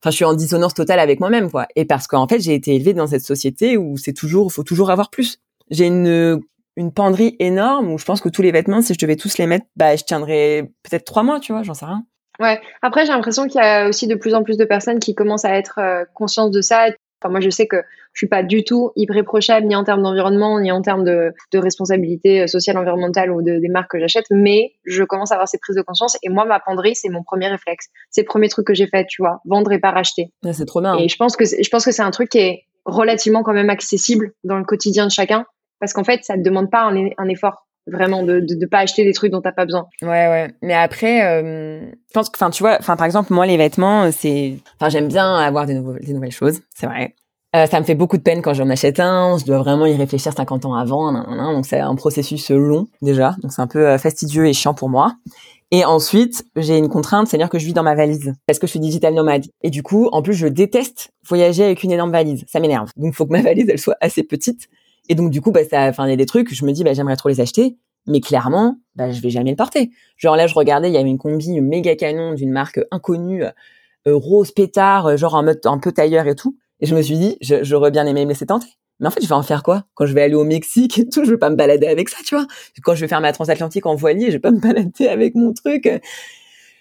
[0.00, 1.66] enfin, je suis en dissonance totale avec moi-même, quoi.
[1.76, 4.90] Et parce qu'en fait, j'ai été élevée dans cette société où c'est toujours, faut toujours
[4.90, 5.38] avoir plus.
[5.70, 6.40] J'ai une
[6.78, 9.48] une penderie énorme où je pense que tous les vêtements, si je devais tous les
[9.48, 12.04] mettre, bah, je tiendrais peut-être trois mois, tu vois, j'en sais rien.
[12.38, 12.60] Ouais.
[12.82, 15.44] Après, j'ai l'impression qu'il y a aussi de plus en plus de personnes qui commencent
[15.44, 16.86] à être euh, conscientes de ça.
[17.20, 17.82] Enfin, moi, je sais que
[18.18, 21.58] je suis pas du tout irréprochable ni en termes d'environnement ni en termes de, de
[21.58, 25.46] responsabilité euh, sociale, environnementale ou de, des marques que j'achète, mais je commence à avoir
[25.46, 26.16] ces prises de conscience.
[26.24, 27.86] Et moi, ma penderie, c'est mon premier réflexe.
[28.10, 30.32] C'est le premier truc que j'ai fait, tu vois, vendre et pas racheter.
[30.52, 30.96] c'est trop bien.
[30.96, 33.70] Et je pense que je pense que c'est un truc qui est relativement quand même
[33.70, 35.46] accessible dans le quotidien de chacun
[35.78, 39.04] parce qu'en fait, ça ne demande pas un, un effort vraiment de, de, pas acheter
[39.04, 39.86] des trucs dont t'as pas besoin.
[40.02, 40.48] Ouais ouais.
[40.60, 44.10] Mais après, euh, je pense que, enfin tu vois, enfin par exemple moi les vêtements,
[44.10, 47.14] c'est, enfin j'aime bien avoir des, nouveaux, des nouvelles choses, c'est vrai.
[47.56, 49.38] Euh, ça me fait beaucoup de peine quand j'en achète un.
[49.38, 51.12] Je dois vraiment y réfléchir 50 ans avant.
[51.52, 53.36] donc c'est un processus long déjà.
[53.42, 55.16] Donc c'est un peu euh, fastidieux et chiant pour moi.
[55.70, 58.70] Et ensuite, j'ai une contrainte, c'est-à-dire que je vis dans ma valise parce que je
[58.70, 59.46] suis digital nomade.
[59.62, 62.44] Et du coup, en plus, je déteste voyager avec une énorme valise.
[62.48, 62.90] Ça m'énerve.
[62.96, 64.68] Donc, faut que ma valise elle soit assez petite
[65.08, 66.84] et donc du coup, bah, ça, enfin, il y a des trucs, je me dis,
[66.84, 69.90] bah, j'aimerais trop les acheter, mais clairement, bah, je vais jamais le porter.
[70.16, 73.50] Genre là, je regardais, il y avait une combi méga canon d'une marque inconnue, euh,
[74.06, 76.56] rose pétard, euh, genre en mode un peu tailleur et tout.
[76.80, 78.68] Et je me suis dit, j'aurais bien aimé me laisser tenter.
[79.00, 79.84] Mais en fait, je vais en faire quoi?
[79.94, 82.18] Quand je vais aller au Mexique et tout, je vais pas me balader avec ça,
[82.24, 82.46] tu vois.
[82.82, 85.52] Quand je vais faire ma transatlantique en voilier, je vais pas me balader avec mon
[85.52, 85.88] truc.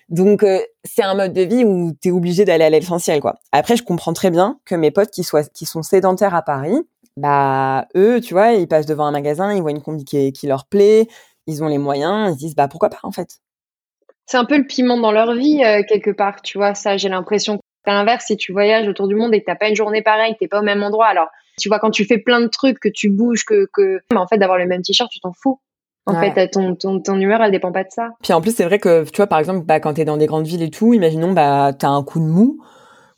[0.09, 3.39] Donc euh, c'est un mode de vie où tu es obligé d'aller à l'essentiel quoi.
[3.51, 6.77] Après je comprends très bien que mes potes qui soient qui sont sédentaires à Paris,
[7.17, 10.47] bah eux, tu vois, ils passent devant un magasin, ils voient une combi qui, qui
[10.47, 11.07] leur plaît,
[11.45, 13.39] ils ont les moyens, ils se disent bah pourquoi pas en fait.
[14.25, 16.75] C'est un peu le piment dans leur vie euh, quelque part, tu vois.
[16.75, 17.59] Ça, j'ai l'impression.
[17.87, 20.35] À l'inverse, si tu voyages autour du monde et que t'as pas une journée pareille,
[20.39, 22.89] t'es pas au même endroit, alors tu vois quand tu fais plein de trucs, que
[22.89, 25.59] tu bouges, que que, mais en fait d'avoir le même t-shirt, tu t'en fous.
[26.05, 28.11] En fait, ton, ton, ton humeur, elle dépend pas de ça.
[28.23, 30.25] Puis en plus, c'est vrai que, tu vois, par exemple, bah, quand t'es dans des
[30.25, 32.61] grandes villes et tout, imaginons, bah, t'as un coup de mou.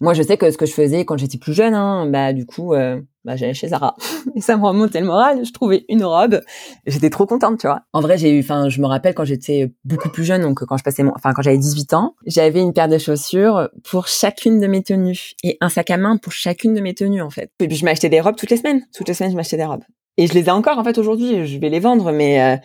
[0.01, 2.45] Moi, je sais que ce que je faisais quand j'étais plus jeune, hein, bah, du
[2.45, 3.97] coup, euh, bah, j'allais chez Zara.
[4.35, 5.43] Et ça me remontait le moral.
[5.45, 6.41] Je trouvais une robe.
[6.87, 7.81] J'étais trop contente, tu vois.
[7.91, 10.77] En vrai, j'ai eu, enfin, je me rappelle quand j'étais beaucoup plus jeune, donc quand
[10.77, 14.67] je passais enfin, quand j'avais 18 ans, j'avais une paire de chaussures pour chacune de
[14.67, 17.51] mes tenues et un sac à main pour chacune de mes tenues, en fait.
[17.59, 18.81] Et puis, je m'achetais des robes toutes les semaines.
[18.95, 19.83] Toutes les semaines, je m'achetais des robes.
[20.15, 21.45] Et je les ai encore, en fait, aujourd'hui.
[21.45, 22.57] Je vais les vendre, mais, euh,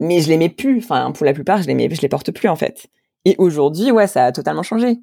[0.00, 0.78] mais je les mets plus.
[0.78, 2.86] Enfin, pour la plupart, je les mets, je les porte plus, en fait.
[3.24, 4.98] Et aujourd'hui, ouais, ça a totalement changé.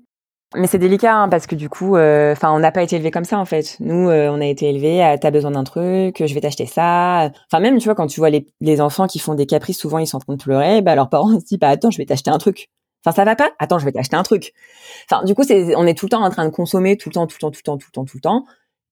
[0.56, 3.10] Mais c'est délicat hein, parce que du coup, euh, enfin, on n'a pas été élevé
[3.12, 3.78] comme ça en fait.
[3.80, 7.32] Nous, euh, on a été élevé à t'as besoin d'un truc, je vais t'acheter ça.
[7.52, 9.98] Enfin même, tu vois, quand tu vois les, les enfants qui font des caprices, souvent
[9.98, 12.06] ils sont en train de pleurer, bah leurs parents se disent bah attends, je vais
[12.06, 12.70] t'acheter un truc.
[13.06, 13.52] Enfin ça va pas?
[13.60, 14.54] Attends, je vais t'acheter un truc.
[15.10, 17.14] Enfin du coup, c'est on est tout le temps en train de consommer tout le
[17.14, 18.46] temps, tout le temps, tout le temps, tout le temps, tout le temps,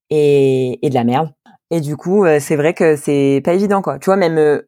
[0.10, 1.30] et, et de la merde.
[1.70, 4.00] Et du coup, euh, c'est vrai que c'est pas évident quoi.
[4.00, 4.62] Tu vois, même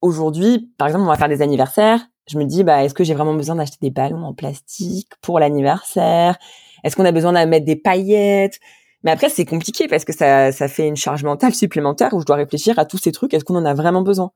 [0.00, 3.14] aujourd'hui, par exemple, on va faire des anniversaires je me dis, bah, est-ce que j'ai
[3.14, 6.36] vraiment besoin d'acheter des ballons en plastique pour l'anniversaire?
[6.82, 8.58] Est-ce qu'on a besoin de mettre des paillettes?
[9.02, 12.26] Mais après, c'est compliqué parce que ça, ça fait une charge mentale supplémentaire où je
[12.26, 13.34] dois réfléchir à tous ces trucs.
[13.34, 14.32] Est-ce qu'on en a vraiment besoin?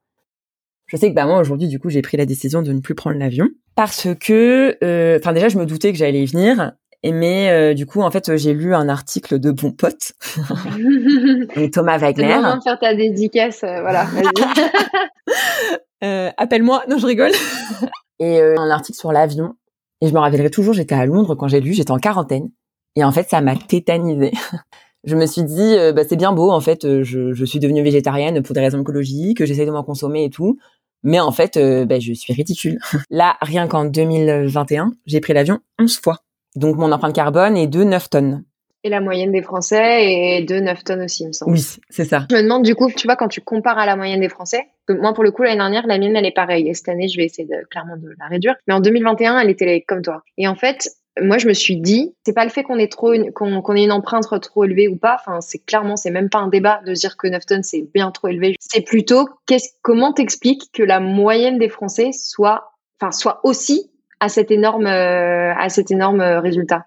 [0.88, 2.94] Je sais que bah moi aujourd'hui du coup j'ai pris la décision de ne plus
[2.94, 6.72] prendre l'avion parce que euh, enfin déjà je me doutais que j'allais y venir
[7.04, 10.12] mais euh, du coup en fait j'ai lu un article de bon pote
[11.74, 12.38] Thomas Wagner.
[12.38, 14.06] de faire ta dédicace euh, voilà.
[16.04, 16.84] Euh, appelle-moi.
[16.88, 17.32] Non, je rigole.
[18.18, 19.54] et euh, un article sur l'avion.
[20.00, 22.50] Et je me rappellerai toujours, j'étais à Londres quand j'ai lu, j'étais en quarantaine.
[22.94, 24.32] Et en fait, ça m'a tétanisé.
[25.04, 27.82] je me suis dit, euh, bah, c'est bien beau, en fait, je, je, suis devenue
[27.82, 30.58] végétarienne pour des raisons écologiques, j'essaie de m'en consommer et tout.
[31.02, 32.78] Mais en fait, bah, je suis ridicule.
[33.10, 36.18] Là, rien qu'en 2021, j'ai pris l'avion 11 fois.
[36.56, 38.44] Donc mon empreinte carbone est de 9 tonnes.
[38.88, 41.52] Et la moyenne des Français est de 9 tonnes aussi, il me semble.
[41.52, 42.26] Oui, c'est ça.
[42.30, 44.66] Je me demande du coup, tu vois, quand tu compares à la moyenne des Français,
[44.86, 46.70] que moi pour le coup l'année dernière, la mienne elle est pareille.
[46.70, 48.54] Et cette année, je vais essayer de, clairement de la réduire.
[48.66, 50.22] Mais en 2021, elle était comme toi.
[50.38, 50.88] Et en fait,
[51.20, 53.92] moi je me suis dit, c'est pas le fait qu'on ait trop qu'on ait une
[53.92, 55.18] empreinte trop élevée ou pas.
[55.20, 58.10] Enfin, c'est clairement, c'est même pas un débat de dire que 9 tonnes c'est bien
[58.10, 58.54] trop élevé.
[58.58, 64.30] C'est plutôt, qu'est-ce, comment t'expliques que la moyenne des Français soit, enfin, soit aussi à
[64.30, 66.86] cet énorme, euh, à cet énorme euh, résultat?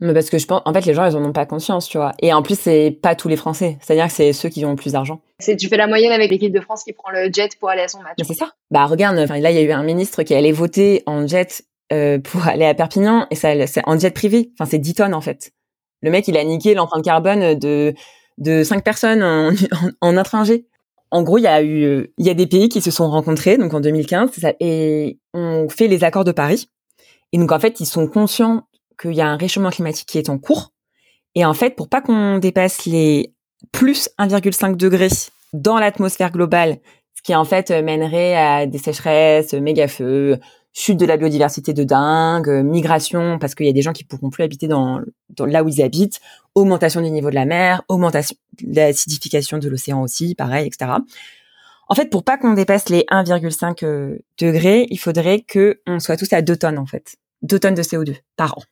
[0.00, 1.98] Mais parce que je pense, en fait, les gens, ils en ont pas conscience, tu
[1.98, 2.12] vois.
[2.20, 3.78] Et en plus, c'est pas tous les Français.
[3.80, 5.20] C'est-à-dire que c'est ceux qui ont le plus d'argent.
[5.40, 7.82] C'est, tu fais la moyenne avec l'équipe de France qui prend le jet pour aller
[7.82, 8.14] à son match.
[8.24, 8.52] c'est ça.
[8.70, 12.18] Bah, regarde, là, il y a eu un ministre qui allait voter en jet, euh,
[12.18, 14.52] pour aller à Perpignan, et ça, c'est en jet privé.
[14.54, 15.50] Enfin, c'est 10 tonnes, en fait.
[16.02, 17.92] Le mec, il a niqué l'empreinte carbone de,
[18.38, 19.50] de 5 personnes en,
[20.00, 20.44] en, en
[21.10, 23.58] En gros, il y a eu, il y a des pays qui se sont rencontrés,
[23.58, 26.68] donc en 2015, ça, et on fait les accords de Paris.
[27.32, 28.62] Et donc, en fait, ils sont conscients
[28.98, 30.72] qu'il y a un réchauffement climatique qui est en cours.
[31.34, 33.32] Et en fait, pour pas qu'on dépasse les
[33.72, 35.08] plus 1,5 degrés
[35.52, 36.78] dans l'atmosphère globale,
[37.14, 40.38] ce qui en fait mènerait à des sécheresses, méga feux,
[40.72, 44.30] chute de la biodiversité de dingue, migration parce qu'il y a des gens qui pourront
[44.30, 45.00] plus habiter dans,
[45.38, 46.20] là où ils habitent,
[46.54, 50.92] augmentation du niveau de la mer, augmentation de l'acidification de l'océan aussi, pareil, etc.
[51.88, 56.16] En fait, pour pas qu'on dépasse les 1,5 euh, degrés, il faudrait que on soit
[56.16, 58.62] tous à 2 tonnes en fait, 2 tonnes de CO2 par an.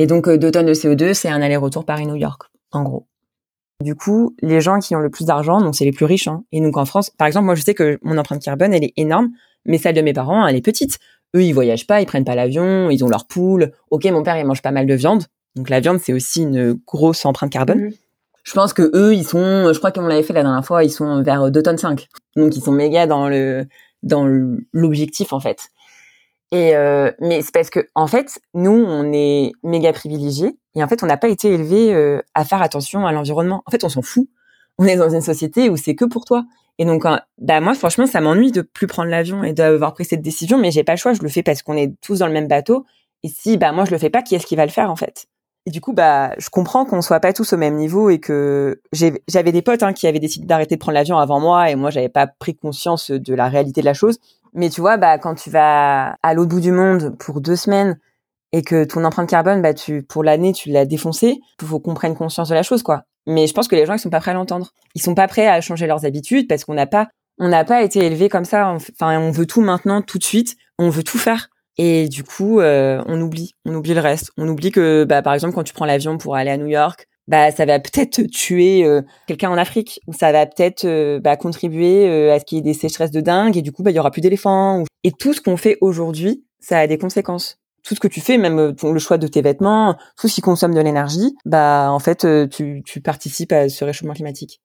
[0.00, 3.06] Et donc 2 tonnes de CO2, c'est un aller-retour Paris-New York, en gros.
[3.82, 6.26] Du coup, les gens qui ont le plus d'argent, donc c'est les plus riches.
[6.26, 6.42] Hein.
[6.52, 8.94] Et donc en France, par exemple, moi je sais que mon empreinte carbone, elle est
[8.96, 9.28] énorme,
[9.66, 10.98] mais celle de mes parents, elle est petite.
[11.36, 13.72] Eux, ils voyagent pas, ils prennent pas l'avion, ils ont leur poule.
[13.90, 16.80] Ok, mon père, il mange pas mal de viande, donc la viande, c'est aussi une
[16.86, 17.88] grosse empreinte carbone.
[17.88, 17.92] Mmh.
[18.42, 20.90] Je pense que eux, ils sont, je crois qu'on l'avait fait la dernière fois, ils
[20.90, 22.08] sont vers 2 tonnes 5.
[22.36, 23.66] Donc ils sont méga dans le
[24.02, 24.26] dans
[24.72, 25.68] l'objectif en fait.
[26.52, 30.88] Et euh, mais c'est parce que en fait, nous, on est méga privilégiés et en
[30.88, 33.62] fait, on n'a pas été élevés euh, à faire attention à l'environnement.
[33.66, 34.28] En fait, on s'en fout.
[34.78, 36.44] On est dans une société où c'est que pour toi.
[36.78, 37.04] Et donc,
[37.38, 40.70] bah moi, franchement, ça m'ennuie de plus prendre l'avion et d'avoir pris cette décision, mais
[40.70, 41.12] j'ai pas le choix.
[41.12, 42.86] Je le fais parce qu'on est tous dans le même bateau.
[43.22, 44.96] Et si, bah moi, je le fais pas, qui est-ce qui va le faire en
[44.96, 45.26] fait?
[45.66, 48.80] Et du coup, bah, je comprends qu'on soit pas tous au même niveau et que
[48.92, 51.90] j'avais des potes hein, qui avaient décidé d'arrêter de prendre l'avion avant moi, et moi,
[51.90, 54.18] j'avais pas pris conscience de la réalité de la chose.
[54.52, 57.98] Mais tu vois, bah, quand tu vas à l'autre bout du monde pour deux semaines
[58.52, 61.94] et que ton empreinte carbone, bah, tu, pour l'année, tu l'as défoncé, il faut qu'on
[61.94, 63.04] prenne conscience de la chose, quoi.
[63.26, 64.70] Mais je pense que les gens, ils sont pas prêts à l'entendre.
[64.94, 67.08] Ils sont pas prêts à changer leurs habitudes parce qu'on n'a pas,
[67.38, 68.70] on n'a pas été élevé comme ça.
[68.70, 70.56] Enfin, on veut tout maintenant, tout de suite.
[70.78, 71.48] On veut tout faire.
[71.76, 74.32] Et du coup, euh, on oublie, on oublie le reste.
[74.36, 77.06] On oublie que, bah, par exemple, quand tu prends l'avion pour aller à New York,
[77.30, 81.36] bah, ça va peut-être tuer euh, quelqu'un en Afrique, ou ça va peut-être euh, bah,
[81.36, 83.96] contribuer à ce qu'il y ait des sécheresses de dingue, et du coup, bah, il
[83.96, 84.84] y aura plus d'éléphants.
[85.04, 88.38] Et tout ce qu'on fait aujourd'hui, ça a des conséquences tout ce que tu fais,
[88.38, 91.98] même euh, le choix de tes vêtements, tout ce qui consomme de l'énergie, bah en
[91.98, 94.60] fait euh, tu, tu participes à ce réchauffement climatique.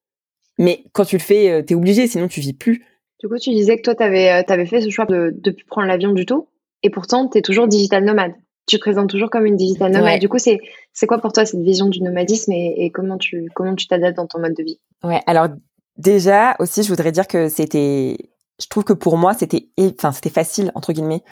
[0.58, 2.86] Mais quand tu le fais, euh, t'es obligé, sinon tu vis plus.
[3.22, 5.88] Du coup, tu disais que toi, t'avais avais fait ce choix de ne plus prendre
[5.88, 6.50] l'avion du tout,
[6.84, 8.34] et pourtant t'es toujours digital nomade.
[8.68, 10.20] Tu te présentes toujours comme une digital nomade.
[10.20, 10.60] Du coup, c'est
[10.94, 14.18] c'est quoi pour toi cette vision du nomadisme et, et comment tu comment tu t'adaptes
[14.18, 14.80] dans ton mode de vie?
[15.04, 15.50] Ouais, alors
[15.98, 18.18] déjà aussi, je voudrais dire que c'était,
[18.60, 21.24] je trouve que pour moi, c'était enfin c'était facile entre guillemets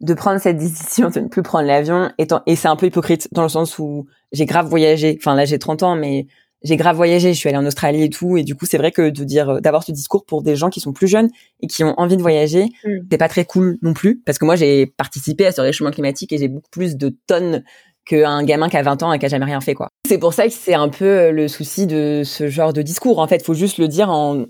[0.00, 3.28] de prendre cette décision de ne plus prendre l'avion étant et c'est un peu hypocrite
[3.32, 5.16] dans le sens où j'ai grave voyagé.
[5.18, 6.26] Enfin là j'ai 30 ans mais
[6.62, 8.92] j'ai grave voyagé je suis allée en Australie et tout et du coup c'est vrai
[8.92, 11.28] que de dire d'avoir ce discours pour des gens qui sont plus jeunes
[11.60, 12.98] et qui ont envie de voyager mm.
[13.10, 16.32] c'est pas très cool non plus parce que moi j'ai participé à ce réchauffement climatique
[16.32, 17.62] et j'ai beaucoup plus de tonnes
[18.04, 19.88] qu'un gamin qui a 20 ans et qui a jamais rien fait quoi.
[20.06, 23.28] C'est pour ça que c'est un peu le souci de ce genre de discours en
[23.28, 24.46] fait, faut juste le dire en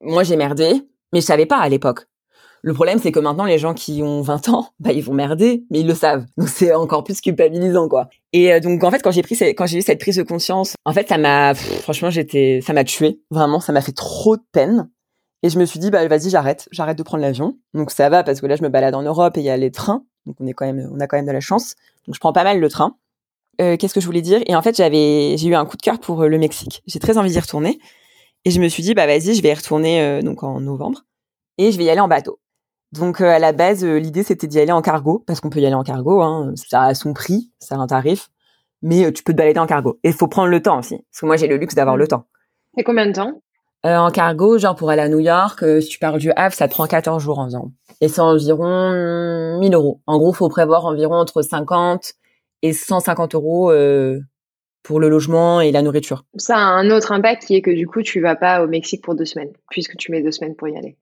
[0.00, 0.72] moi j'ai merdé
[1.12, 2.06] mais je savais pas à l'époque.
[2.68, 5.64] Le problème, c'est que maintenant, les gens qui ont 20 ans, bah, ils vont merder,
[5.70, 6.26] mais ils le savent.
[6.36, 8.10] Donc, c'est encore plus culpabilisant, quoi.
[8.34, 10.74] Et euh, donc, en fait, quand j'ai pris, quand j'ai eu cette prise de conscience,
[10.84, 13.22] en fait, ça m'a, franchement, j'étais, ça m'a tué.
[13.30, 14.90] Vraiment, ça m'a fait trop de peine.
[15.42, 16.68] Et je me suis dit, bah, vas-y, j'arrête.
[16.70, 17.56] J'arrête de prendre l'avion.
[17.72, 19.56] Donc, ça va, parce que là, je me balade en Europe et il y a
[19.56, 20.04] les trains.
[20.26, 21.74] Donc, on est quand même, on a quand même de la chance.
[22.06, 22.96] Donc, je prends pas mal le train.
[23.62, 24.42] Euh, qu'est-ce que je voulais dire?
[24.44, 26.82] Et en fait, j'avais, j'ai eu un coup de cœur pour euh, le Mexique.
[26.86, 27.78] J'ai très envie d'y retourner.
[28.44, 31.06] Et je me suis dit, bah, vas-y, je vais y retourner, donc, en novembre.
[31.56, 32.38] Et je vais y aller en bateau.
[32.92, 35.60] Donc euh, à la base, euh, l'idée c'était d'y aller en cargo parce qu'on peut
[35.60, 36.22] y aller en cargo.
[36.22, 38.30] Hein, ça a son prix, ça a un tarif,
[38.82, 39.98] mais euh, tu peux te balader en cargo.
[40.04, 42.06] Et il faut prendre le temps aussi, parce que moi j'ai le luxe d'avoir le
[42.08, 42.26] temps.
[42.76, 43.42] Et combien de temps?
[43.84, 46.72] En cargo, genre pour aller à New York, si tu pars du Havre, ça te
[46.72, 47.70] prend 14 jours environ.
[48.00, 48.90] Et c'est environ
[49.60, 50.00] 1000 euros.
[50.06, 52.14] En gros, faut prévoir environ entre 50
[52.62, 53.72] et 150 euros
[54.82, 56.24] pour le logement et la nourriture.
[56.36, 59.04] Ça a un autre impact qui est que du coup, tu vas pas au Mexique
[59.04, 60.96] pour deux semaines, puisque tu mets deux semaines pour y aller.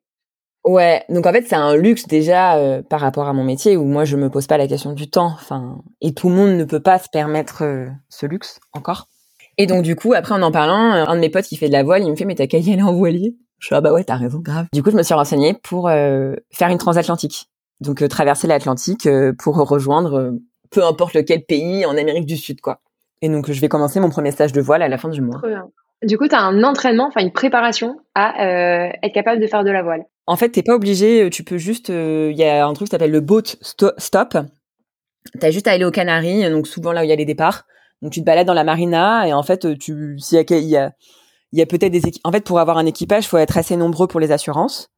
[0.67, 3.85] Ouais, donc en fait c'est un luxe déjà euh, par rapport à mon métier où
[3.85, 6.65] moi je me pose pas la question du temps, enfin et tout le monde ne
[6.65, 9.07] peut pas se permettre euh, ce luxe encore.
[9.59, 11.69] Et donc du coup après en en parlant, euh, un de mes potes qui fait
[11.69, 13.37] de la voile, il me fait mais t'as qu'à y aller en voilier.
[13.61, 14.67] Je suis ah bah ouais t'as raison grave.
[14.73, 17.49] Du coup je me suis renseignée pour faire une transatlantique,
[17.81, 20.33] donc traverser l'Atlantique pour rejoindre
[20.73, 22.81] peu importe lequel pays en Amérique du Sud quoi.
[23.23, 25.41] Et donc je vais commencer mon premier stage de voile à la fin du mois.
[26.03, 29.71] Du coup, tu as un entraînement, enfin une préparation à être capable de faire de
[29.71, 30.05] la voile.
[30.27, 32.89] En fait, t'es pas obligé, euh, tu peux juste, il euh, y a un truc
[32.89, 34.37] qui s'appelle le boat stop.
[35.41, 37.65] T'as juste à aller aux Canaries, donc souvent là où il y a les départs.
[38.03, 40.93] Donc tu te balades dans la marina et en fait, euh, tu, s'il il
[41.53, 44.09] il y a peut-être des, en fait, pour avoir un équipage, faut être assez nombreux
[44.09, 44.91] pour les assurances.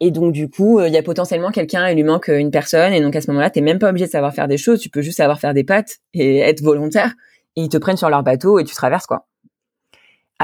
[0.00, 3.00] Et donc du coup, il y a potentiellement quelqu'un, il lui manque une personne, et
[3.00, 5.02] donc à ce moment-là, t'es même pas obligé de savoir faire des choses, tu peux
[5.02, 7.14] juste savoir faire des pattes et être volontaire.
[7.54, 9.28] Et ils te prennent sur leur bateau et tu traverses quoi.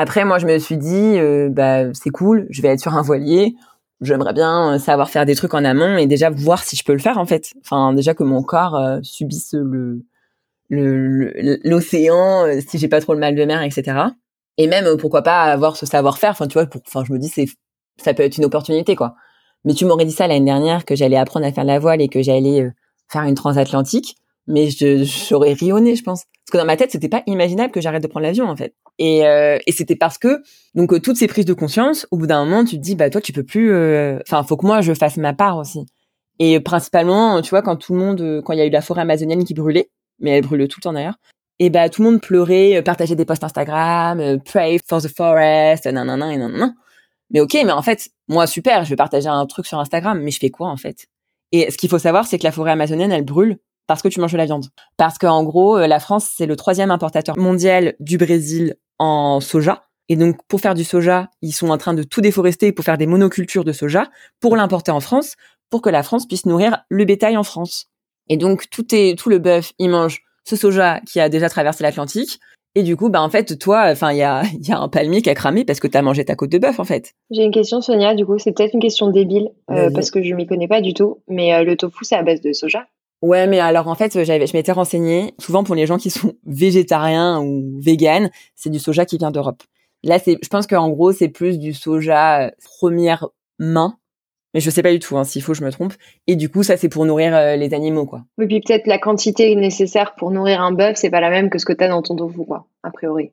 [0.00, 1.18] Après, moi, je me suis dit,
[1.50, 3.56] bah c'est cool, je vais être sur un voilier
[4.00, 6.92] j'aimerais bien euh, savoir faire des trucs en amont et déjà voir si je peux
[6.92, 7.52] le faire en fait.
[7.64, 10.04] Enfin déjà que mon corps euh, subisse le
[10.70, 14.08] l'océan, euh, si j'ai pas trop le mal de mer, etc.
[14.58, 16.30] Et même pourquoi pas avoir ce savoir-faire.
[16.30, 17.46] Enfin tu vois, pour, enfin je me dis c'est
[18.02, 19.14] ça peut être une opportunité quoi.
[19.64, 22.08] Mais tu m'aurais dit ça l'année dernière que j'allais apprendre à faire la voile et
[22.08, 22.70] que j'allais
[23.10, 24.16] faire une transatlantique,
[24.48, 26.24] mais j'aurais rionné, je pense.
[26.24, 28.74] Parce que dans ma tête, c'était pas imaginable que j'arrête de prendre l'avion en fait.
[28.98, 30.42] Et, euh, et c'était parce que
[30.74, 33.10] donc euh, toutes ces prises de conscience, au bout d'un moment, tu te dis bah
[33.10, 33.70] toi tu peux plus.
[33.70, 35.86] euh, Enfin, faut que moi je fasse ma part aussi.
[36.40, 39.02] Et principalement, tu vois, quand tout le monde, quand il y a eu la forêt
[39.02, 41.18] amazonienne qui brûlait, mais elle brûle tout le temps d'ailleurs.
[41.58, 45.08] Et bah tout le monde pleurait, euh, partageait des posts Instagram, euh, pray for the
[45.08, 46.72] forest, nanana et nanana.
[47.30, 50.30] Mais ok, mais en fait, moi super, je vais partager un truc sur Instagram, mais
[50.30, 51.06] je fais quoi en fait?
[51.52, 53.58] Et ce qu'il faut savoir, c'est que la forêt amazonienne, elle brûle
[53.88, 54.66] parce que tu manges de la viande.
[54.96, 59.86] Parce qu'en gros, euh, la France, c'est le troisième importateur mondial du Brésil en soja.
[60.08, 62.98] Et donc, pour faire du soja, ils sont en train de tout déforester pour faire
[62.98, 64.08] des monocultures de soja,
[64.40, 65.34] pour l'importer en France,
[65.70, 67.86] pour que la France puisse nourrir le bétail en France.
[68.28, 71.82] Et donc, tout est, tout le bœuf, il mange ce soja qui a déjà traversé
[71.82, 72.38] l'Atlantique.
[72.74, 75.22] Et du coup, bah en fait, toi, enfin, il y a, y a un palmier
[75.22, 77.14] qui a cramé parce que t'as mangé ta côte de bœuf, en fait.
[77.30, 78.14] J'ai une question, Sonia.
[78.14, 80.92] Du coup, c'est peut-être une question débile euh, parce que je m'y connais pas du
[80.92, 81.22] tout.
[81.26, 82.86] Mais euh, le tofu, c'est à base de soja.
[83.20, 85.34] Ouais, mais alors en fait, j'avais, je m'étais renseignée.
[85.38, 89.62] Souvent pour les gens qui sont végétariens ou véganes, c'est du soja qui vient d'Europe.
[90.04, 93.28] Là, c'est, je pense qu'en gros, c'est plus du soja euh, première
[93.58, 93.96] main.
[94.54, 95.92] Mais je sais pas du tout, hein, s'il faut, je me trompe.
[96.26, 98.24] Et du coup, ça, c'est pour nourrir euh, les animaux, quoi.
[98.38, 101.58] Oui, puis peut-être la quantité nécessaire pour nourrir un bœuf, c'est pas la même que
[101.58, 103.32] ce que t'as dans ton tofu, quoi, a priori.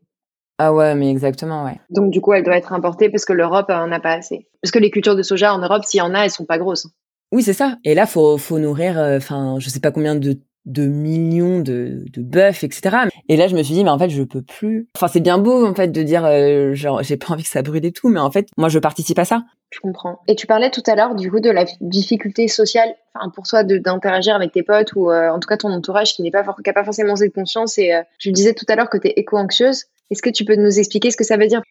[0.57, 1.79] Ah ouais, mais exactement, ouais.
[1.89, 4.47] Donc du coup, elle doit être importée parce que l'Europe en a pas assez.
[4.61, 6.57] Parce que les cultures de soja en Europe, s'il y en a, elles sont pas
[6.57, 6.87] grosses.
[7.35, 7.77] Oui, c'est ça.
[7.83, 12.05] Et là, faut, faut nourrir, euh, enfin, je sais pas combien de, de millions de,
[12.11, 12.95] de bœufs, etc.
[13.27, 14.87] Et là, je me suis dit, mais en fait, je peux plus.
[14.95, 17.61] Enfin, c'est bien beau, en fait, de dire, euh, genre, j'ai pas envie que ça
[17.61, 19.43] brûle et tout, mais en fait, moi, je participe à ça.
[19.71, 20.19] Je comprends.
[20.29, 23.63] Et tu parlais tout à l'heure du coup de la difficulté sociale, enfin pour toi
[23.65, 26.55] d'interagir avec tes potes ou euh, en tout cas ton entourage qui n'est pas for-
[26.63, 27.77] qui a pas forcément cette conscience.
[27.77, 29.85] Et euh, tu disais tout à l'heure que tu es éco-anxieuse.
[30.11, 31.61] Est-ce que tu peux nous expliquer ce que ça veut dire?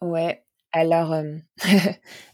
[0.00, 0.42] Ouais.
[0.72, 1.36] Alors, euh,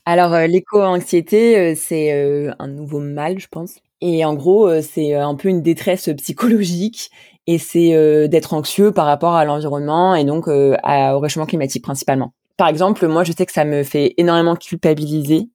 [0.07, 3.77] alors euh, l'éco-anxiété, euh, c'est euh, un nouveau mal, je pense.
[4.01, 7.11] Et en gros, euh, c'est un peu une détresse psychologique
[7.47, 11.83] et c'est euh, d'être anxieux par rapport à l'environnement et donc euh, au réchauffement climatique
[11.83, 12.33] principalement.
[12.57, 15.49] Par exemple, moi, je sais que ça me fait énormément culpabiliser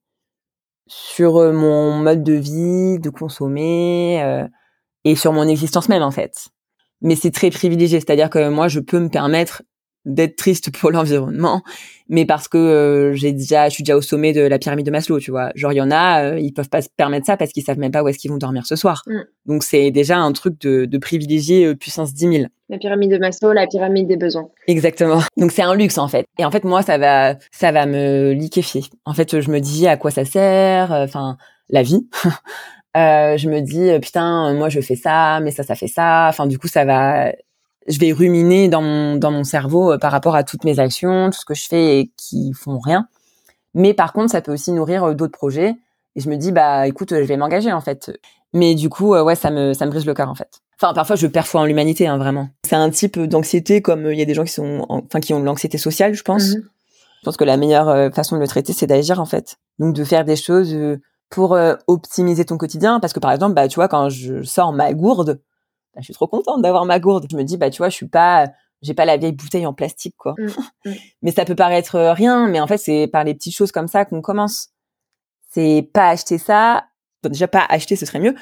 [0.86, 4.46] sur euh, mon mode de vie, de consommer euh,
[5.04, 6.48] et sur mon existence même en fait.
[7.00, 9.62] Mais c'est très privilégié, c'est-à-dire que moi, je peux me permettre
[10.04, 11.62] d'être triste pour l'environnement,
[12.08, 14.90] mais parce que euh, j'ai déjà, je suis déjà au sommet de la pyramide de
[14.90, 15.50] Maslow, tu vois.
[15.54, 17.78] Genre il y en a, euh, ils peuvent pas se permettre ça parce qu'ils savent
[17.78, 19.02] même pas où est-ce qu'ils vont dormir ce soir.
[19.06, 19.20] Mm.
[19.46, 22.44] Donc c'est déjà un truc de, de privilégié euh, puissance 10 000.
[22.68, 24.48] La pyramide de Maslow, la pyramide des besoins.
[24.66, 25.20] Exactement.
[25.36, 26.26] Donc c'est un luxe en fait.
[26.38, 28.82] Et en fait moi ça va ça va me liquéfier.
[29.04, 31.36] En fait je me dis à quoi ça sert enfin
[31.70, 32.06] la vie.
[32.96, 36.26] Je me dis putain moi je fais ça mais ça ça fait ça.
[36.28, 37.32] Enfin du coup ça va
[37.86, 41.30] je vais ruminer dans mon dans mon cerveau euh, par rapport à toutes mes actions,
[41.30, 43.08] tout ce que je fais et qui font rien.
[43.74, 45.74] Mais par contre ça peut aussi nourrir euh, d'autres projets
[46.16, 48.12] et je me dis bah écoute euh, je vais m'engager en fait.
[48.52, 50.60] Mais du coup ouais ça me ça me brise le cœur en fait.
[50.80, 52.48] Enfin, parfois, je perds foi en l'humanité, hein, vraiment.
[52.66, 55.32] C'est un type d'anxiété comme il y a des gens qui sont, en- enfin, qui
[55.32, 56.48] ont de l'anxiété sociale, je pense.
[56.56, 56.62] Mhm.
[56.64, 59.54] Je pense que la meilleure façon de le traiter, c'est d'agir, en fait.
[59.78, 60.76] Donc, de faire des choses
[61.30, 62.98] pour optimiser ton quotidien.
[62.98, 65.40] Parce que, par exemple, bah, tu vois, quand je sors ma gourde,
[65.94, 67.26] bah, je suis trop contente d'avoir ma gourde.
[67.30, 68.48] Je me dis, bah, tu vois, je suis pas,
[68.82, 70.34] j'ai pas la vieille bouteille en plastique, quoi.
[70.38, 70.94] Mm, mm.
[71.22, 73.88] mais ça peut paraître euh, rien, mais en fait, c'est par les petites choses comme
[73.88, 74.70] ça qu'on commence.
[75.50, 76.84] C'est pas acheter ça.
[77.22, 78.34] Bon, déjà, pas acheter, ce serait mieux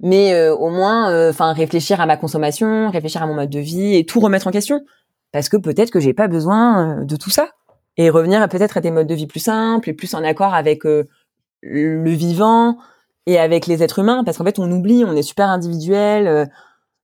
[0.00, 3.58] mais euh, au moins euh, enfin réfléchir à ma consommation réfléchir à mon mode de
[3.58, 4.84] vie et tout remettre en question
[5.32, 7.50] parce que peut-être que j'ai pas besoin euh, de tout ça
[7.96, 10.86] et revenir peut-être à des modes de vie plus simples et plus en accord avec
[10.86, 11.08] euh,
[11.62, 12.78] le vivant
[13.26, 16.48] et avec les êtres humains parce qu'en fait on oublie on est super individuel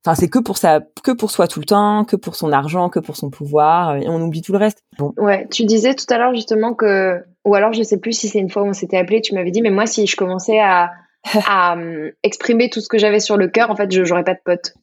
[0.05, 2.89] enfin c'est que pour ça que pour soi tout le temps que pour son argent
[2.91, 5.95] que pour son pouvoir euh, et on oublie tout le reste bon Ouais, tu disais
[5.95, 8.67] tout à l'heure justement que, ou alors je sais plus si c'est une fois où
[8.67, 10.91] on s'était appelé, tu m'avais dit, mais moi si je commençais à,
[11.47, 14.35] à euh, exprimer tout ce que j'avais sur le cœur, en fait, je j'aurais pas
[14.35, 14.75] de potes.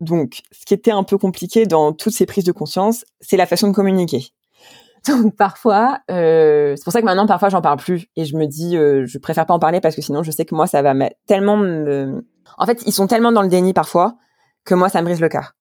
[0.00, 3.46] Donc, ce qui était un peu compliqué dans toutes ces prises de conscience, c'est la
[3.46, 4.28] façon de communiquer.
[5.08, 8.46] Donc parfois, euh, c'est pour ça que maintenant parfois j'en parle plus et je me
[8.46, 10.82] dis, euh, je préfère pas en parler parce que sinon je sais que moi ça
[10.82, 12.24] va me- tellement me...
[12.58, 14.16] En fait, ils sont tellement dans le déni parfois
[14.64, 15.52] que moi ça me brise le cœur.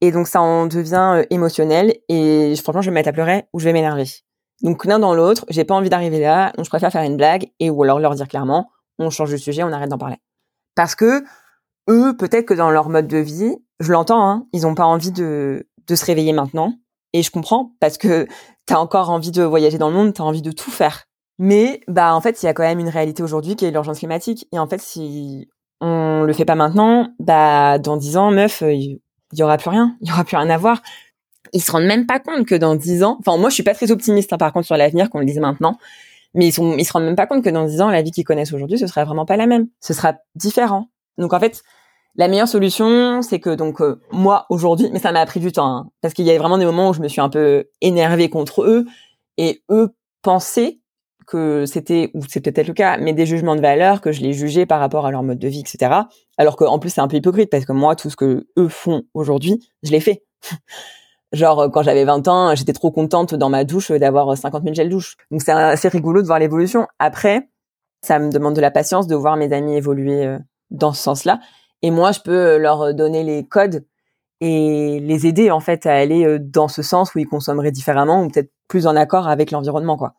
[0.00, 3.44] Et donc ça en devient euh, émotionnel et franchement je vais me mettre à pleurer
[3.52, 4.04] ou je vais m'énerver.
[4.62, 7.50] Donc l'un dans l'autre, j'ai pas envie d'arriver là, donc je préfère faire une blague
[7.60, 10.16] et ou alors leur dire clairement, on change de sujet, on arrête d'en parler.
[10.74, 11.24] Parce que
[11.88, 15.12] eux, peut-être que dans leur mode de vie, je l'entends, hein, ils ont pas envie
[15.12, 16.74] de, de se réveiller maintenant.
[17.12, 18.26] Et je comprends, parce que
[18.66, 21.04] t'as encore envie de voyager dans le monde, t'as envie de tout faire.
[21.38, 23.98] Mais, bah, en fait, il y a quand même une réalité aujourd'hui qui est l'urgence
[23.98, 24.46] climatique.
[24.52, 25.48] Et en fait, si
[25.80, 29.00] on le fait pas maintenant, bah, dans dix ans, meuf, euh, il
[29.32, 29.96] y aura plus rien.
[30.00, 30.82] Il y aura plus rien à voir.
[31.52, 33.74] Ils se rendent même pas compte que dans dix ans, enfin, moi, je suis pas
[33.74, 35.78] très optimiste, hein, par contre, sur l'avenir, qu'on le dise maintenant.
[36.34, 38.24] Mais ils sont, se rendent même pas compte que dans dix ans, la vie qu'ils
[38.24, 39.68] connaissent aujourd'hui, ce sera vraiment pas la même.
[39.80, 40.88] Ce sera différent.
[41.18, 41.62] Donc, en fait,
[42.16, 45.66] La meilleure solution, c'est que donc euh, moi aujourd'hui, mais ça m'a pris du temps,
[45.66, 48.30] hein, parce qu'il y a vraiment des moments où je me suis un peu énervée
[48.30, 48.86] contre eux
[49.36, 50.78] et eux pensaient
[51.26, 54.32] que c'était ou c'est peut-être le cas, mais des jugements de valeur que je les
[54.32, 55.92] jugeais par rapport à leur mode de vie, etc.
[56.38, 59.02] Alors qu'en plus c'est un peu hypocrite parce que moi tout ce que eux font
[59.14, 60.24] aujourd'hui, je l'ai fait.
[61.32, 64.88] Genre quand j'avais 20 ans, j'étais trop contente dans ma douche d'avoir 50 000 gels
[64.88, 65.16] douche.
[65.30, 66.86] Donc c'est assez rigolo de voir l'évolution.
[66.98, 67.48] Après,
[68.02, 70.38] ça me demande de la patience de voir mes amis évoluer euh,
[70.70, 71.40] dans ce sens-là.
[71.82, 73.84] Et moi, je peux leur donner les codes
[74.40, 78.22] et les aider en fait à aller euh, dans ce sens où ils consommeraient différemment
[78.22, 80.14] ou peut-être plus en accord avec l'environnement, quoi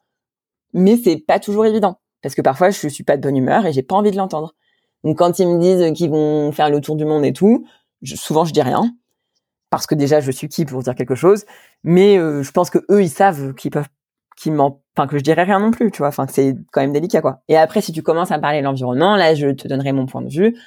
[0.73, 3.73] mais c'est pas toujours évident parce que parfois je suis pas de bonne humeur et
[3.73, 4.55] j'ai pas envie de l'entendre.
[5.03, 7.67] Donc quand ils me disent qu'ils vont faire le tour du monde et tout,
[8.03, 8.95] souvent je dis rien
[9.69, 11.45] parce que déjà je suis qui pour dire quelque chose,
[11.83, 13.87] mais euh, je pense que eux ils savent qu'ils peuvent
[14.37, 17.21] qu'ils m'en que je dirais rien non plus, tu vois, enfin c'est quand même délicat
[17.21, 17.41] quoi.
[17.47, 20.21] Et après si tu commences à parler de l'environnement, là je te donnerai mon point
[20.21, 20.57] de vue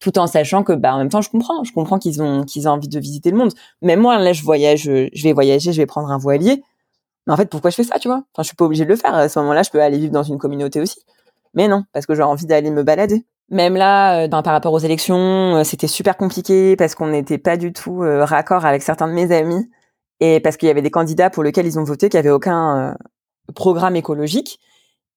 [0.00, 2.68] tout en sachant que bah en même temps je comprends, je comprends qu'ils ont qu'ils
[2.68, 3.52] ont envie de visiter le monde.
[3.80, 6.62] Mais moi là je voyage, je vais voyager, je vais prendre un voilier
[7.26, 8.22] mais en fait, pourquoi je fais ça, tu vois?
[8.32, 9.14] Enfin, je suis pas obligée de le faire.
[9.14, 11.00] À ce moment-là, je peux aller vivre dans une communauté aussi.
[11.54, 13.24] Mais non, parce que j'ai envie d'aller me balader.
[13.50, 17.56] Même là, euh, par rapport aux élections, euh, c'était super compliqué parce qu'on n'était pas
[17.56, 19.70] du tout euh, raccord avec certains de mes amis
[20.20, 22.96] et parce qu'il y avait des candidats pour lesquels ils ont voté qui avaient aucun
[23.54, 24.58] programme écologique.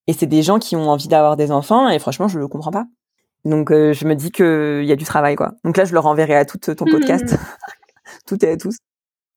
[0.08, 2.72] Et c'est des gens qui ont envie d'avoir des enfants et franchement, je le comprends
[2.72, 2.86] pas.
[3.46, 5.54] Donc, je me dis qu'il y a du travail, quoi.
[5.64, 7.38] Donc là, je le renverrai à tout ton podcast,
[8.28, 8.76] toutes et à tous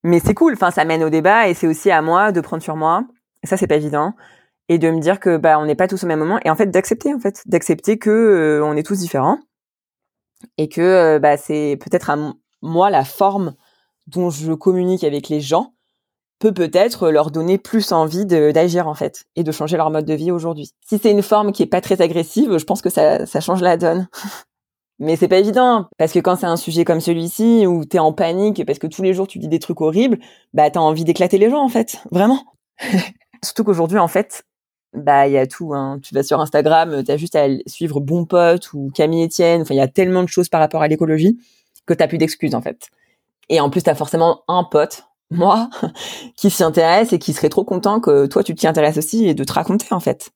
[0.03, 0.55] mais c'est cool.
[0.55, 3.05] Enfin, ça mène au débat et c'est aussi à moi de prendre sur moi.
[3.45, 4.15] Ça, c'est pas évident.
[4.69, 6.55] Et de me dire que bah on n'est pas tous au même moment et en
[6.55, 9.39] fait d'accepter en fait d'accepter que euh, on est tous différents
[10.57, 12.17] et que euh, bah c'est peut-être à
[12.63, 13.55] moi la forme
[14.07, 15.75] dont je communique avec les gens
[16.39, 20.15] peut peut-être leur donner plus envie d'agir en fait et de changer leur mode de
[20.15, 20.71] vie aujourd'hui.
[20.81, 23.63] Si c'est une forme qui est pas très agressive, je pense que ça, ça change
[23.63, 24.09] la donne.
[25.03, 28.13] Mais c'est pas évident parce que quand c'est un sujet comme celui-ci où t'es en
[28.13, 30.21] panique parce que tous les jours tu dis des trucs horribles,
[30.55, 32.45] bah t'as envie d'éclater les gens en fait, vraiment.
[33.45, 34.45] Surtout qu'aujourd'hui en fait,
[34.95, 35.75] bah il y a tout.
[35.75, 35.99] Hein.
[36.05, 39.63] Tu vas sur Instagram, t'as juste à suivre Bon Pote ou Camille Etienne.
[39.63, 41.37] Enfin il y a tellement de choses par rapport à l'écologie
[41.85, 42.89] que t'as plus d'excuses en fait.
[43.49, 45.69] Et en plus t'as forcément un pote, moi,
[46.37, 49.35] qui s'y intéresse et qui serait trop content que toi tu t'y intéresses aussi et
[49.35, 50.31] de te raconter en fait.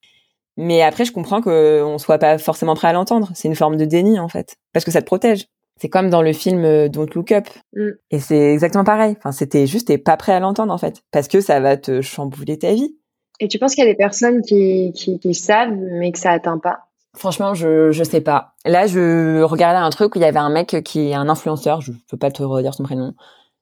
[0.56, 3.30] Mais après, je comprends qu'on soit pas forcément prêt à l'entendre.
[3.34, 4.56] C'est une forme de déni, en fait.
[4.72, 5.46] Parce que ça te protège.
[5.78, 7.46] C'est comme dans le film euh, Don't Look Up.
[7.74, 7.90] Mm.
[8.10, 9.14] Et c'est exactement pareil.
[9.18, 11.02] Enfin, c'était juste, t'es pas prêt à l'entendre, en fait.
[11.10, 12.96] Parce que ça va te chambouler ta vie.
[13.40, 16.30] Et tu penses qu'il y a des personnes qui, qui, qui savent, mais que ça
[16.30, 16.86] atteint pas?
[17.16, 18.54] Franchement, je je sais pas.
[18.66, 21.80] Là, je regardais un truc où il y avait un mec qui est un influenceur,
[21.80, 23.14] je peux pas te redire son prénom,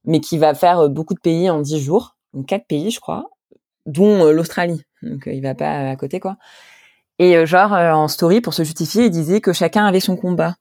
[0.05, 2.99] mais qui va faire euh, beaucoup de pays en 10 jours, donc quatre pays, je
[2.99, 3.31] crois,
[3.87, 4.83] dont euh, l'Australie.
[5.03, 6.37] Donc il va pas à côté quoi.
[7.19, 10.17] Et euh, genre euh, en story pour se justifier, il disait que chacun avait son
[10.17, 10.57] combat.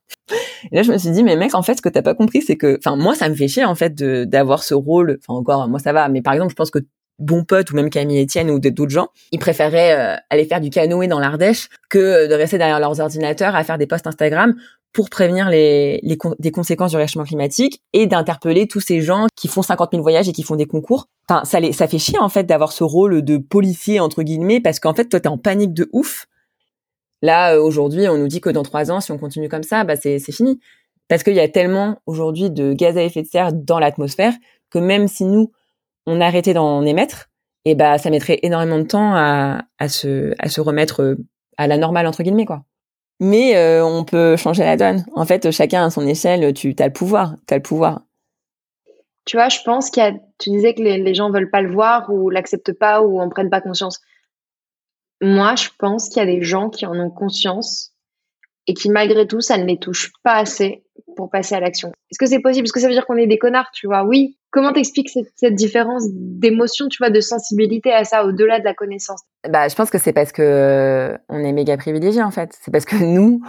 [0.71, 2.41] Et là je me suis dit mais mec en fait ce que t'as pas compris
[2.41, 5.19] c'est que enfin moi ça me fait chier en fait de d'avoir ce rôle.
[5.21, 6.79] Enfin encore moi ça va mais par exemple je pense que
[7.19, 10.69] bon pote ou même Camille Etienne ou d'autres gens, ils préféraient euh, aller faire du
[10.69, 14.55] canoë dans l'Ardèche que de rester derrière leurs ordinateurs à faire des posts Instagram
[14.93, 19.47] pour prévenir les, les des conséquences du réchauffement climatique et d'interpeller tous ces gens qui
[19.47, 21.07] font 50 000 voyages et qui font des concours.
[21.27, 24.59] Enfin, ça, les, ça fait chier en fait d'avoir ce rôle de policier entre guillemets
[24.59, 26.27] parce qu'en fait toi t'es en panique de ouf
[27.23, 29.85] Là, euh, aujourd'hui, on nous dit que dans trois ans, si on continue comme ça,
[29.85, 30.59] bah c'est fini.
[31.07, 34.33] Parce qu'il y a tellement aujourd'hui de gaz à effet de serre dans l'atmosphère
[34.69, 35.51] que même si nous,
[36.05, 37.29] on arrêtait d'en émettre,
[37.63, 41.15] et eh bah ça mettrait énormément de temps à, à, se, à se remettre euh,
[41.57, 42.65] à la normale, entre guillemets, quoi.
[43.21, 45.05] Mais euh, on peut changer la donne.
[45.15, 47.35] En fait, chacun à son échelle, tu as le pouvoir.
[47.47, 48.01] Tu le pouvoir.
[49.23, 51.61] Tu vois, je pense qu'il y a, tu disais que les, les gens veulent pas
[51.61, 54.01] le voir ou l'acceptent pas ou en prennent pas conscience.
[55.23, 57.93] Moi, je pense qu'il y a des gens qui en ont conscience
[58.67, 60.83] et qui, malgré tout, ça ne les touche pas assez
[61.15, 61.93] pour passer à l'action.
[62.11, 62.65] Est-ce que c'est possible?
[62.65, 64.03] Est-ce que ça veut dire qu'on est des connards, tu vois?
[64.03, 64.37] Oui.
[64.51, 69.21] Comment t'expliques cette, différence d'émotion, tu vois, de sensibilité à ça, au-delà de la connaissance?
[69.49, 72.57] Bah, je pense que c'est parce que euh, on est méga privilégiés, en fait.
[72.61, 73.41] C'est parce que nous,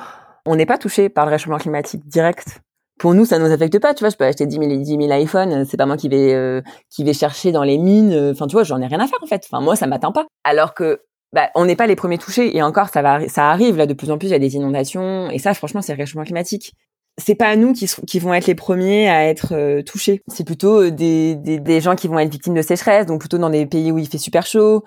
[0.47, 2.61] on n'est pas touchés par le réchauffement climatique direct.
[3.01, 4.11] Pour nous, ça nous affecte pas, tu vois.
[4.11, 7.03] Je peux acheter 10 000, 10 000 iPhones, c'est pas moi qui vais euh, qui
[7.03, 8.31] vais chercher dans les mines.
[8.31, 9.43] Enfin, tu vois, j'en ai rien à faire en fait.
[9.51, 10.27] Enfin, moi, ça m'atteint pas.
[10.45, 11.01] Alors que
[11.35, 12.57] bah, on n'est pas les premiers touchés.
[12.57, 14.55] Et encore ça va ça arrive là de plus en plus il y a des
[14.55, 15.31] inondations.
[15.31, 16.75] Et ça franchement c'est le réchauffement climatique.
[17.19, 20.23] C'est pas nous qui, vont être les premiers à être euh, touchés.
[20.27, 23.51] C'est plutôt euh, des, des, gens qui vont être victimes de sécheresse donc plutôt dans
[23.51, 24.85] des pays où il fait super chaud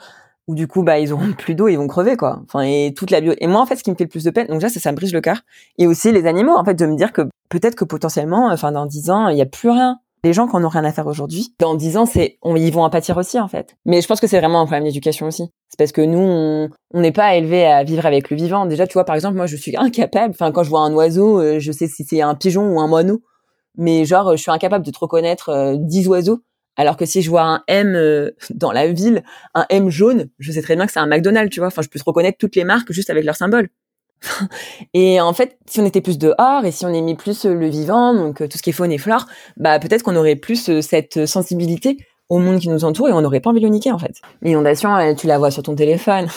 [0.47, 2.41] où du coup bah ils auront plus d'eau ils vont crever quoi.
[2.43, 4.23] Enfin et toute la bio et moi en fait ce qui me fait le plus
[4.23, 5.41] de peine donc déjà ça, ça me brise le cœur.
[5.77, 8.85] Et aussi les animaux en fait de me dire que peut-être que potentiellement enfin dans
[8.85, 11.07] dix ans il y a plus rien Les gens qui en ont rien à faire
[11.07, 13.75] aujourd'hui, dans dix ans, c'est, on, ils vont en pâtir aussi, en fait.
[13.85, 15.51] Mais je pense que c'est vraiment un problème d'éducation aussi.
[15.69, 18.65] C'est parce que nous, on n'est pas élevé à vivre avec le vivant.
[18.65, 20.31] Déjà, tu vois, par exemple, moi, je suis incapable.
[20.31, 22.87] Enfin, quand je vois un oiseau, euh, je sais si c'est un pigeon ou un
[22.87, 23.21] moineau.
[23.77, 26.41] Mais genre, je suis incapable de te reconnaître euh, dix oiseaux.
[26.77, 30.51] Alors que si je vois un M euh, dans la ville, un M jaune, je
[30.51, 31.67] sais très bien que c'est un McDonald's, tu vois.
[31.67, 33.69] Enfin, je peux te reconnaître toutes les marques juste avec leur symbole.
[34.93, 37.67] Et en fait, si on était plus dehors et si on aimait plus euh, le
[37.67, 39.25] vivant, donc euh, tout ce qui est faune et flore,
[39.57, 41.97] bah peut-être qu'on aurait plus euh, cette sensibilité
[42.29, 44.15] au monde qui nous entoure et on n'aurait pas envie de le niquer en fait.
[44.41, 46.27] L'inondation, tu la vois sur ton téléphone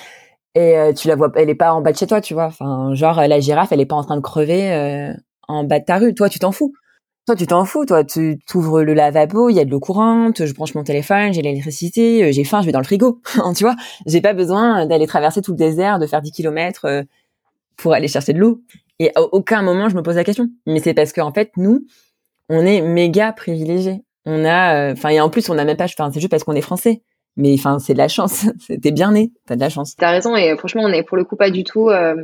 [0.54, 2.46] et tu la vois, elle est pas en bas de chez toi, tu vois.
[2.46, 5.12] Enfin, genre la girafe, elle est pas en train de crever
[5.46, 6.14] en bas de ta rue.
[6.14, 6.72] Toi, tu t'en fous.
[7.26, 7.84] Toi, tu t'en fous.
[7.84, 11.34] Toi, tu ouvres le lavabo, il y a de l'eau courante, je branche mon téléphone,
[11.34, 13.20] j'ai l'électricité, j'ai faim, je vais dans le frigo.
[13.54, 13.76] tu vois,
[14.06, 17.04] j'ai pas besoin d'aller traverser tout le désert, de faire 10 kilomètres
[17.76, 18.62] pour aller chercher de l'eau.
[18.98, 20.48] Et à aucun moment je me pose la question.
[20.66, 21.86] Mais c'est parce qu'en fait, nous,
[22.48, 24.02] on est méga privilégiés.
[24.26, 26.44] On a, euh, enfin, et en plus, on n'a même pas, enfin, c'est juste parce
[26.44, 27.02] qu'on est français.
[27.36, 28.46] Mais enfin, c'est de la chance.
[28.82, 29.96] T'es bien né, t'as de la chance.
[29.96, 30.36] T'as raison.
[30.36, 31.90] Et franchement, on est pour le coup pas du tout.
[31.90, 32.14] Euh,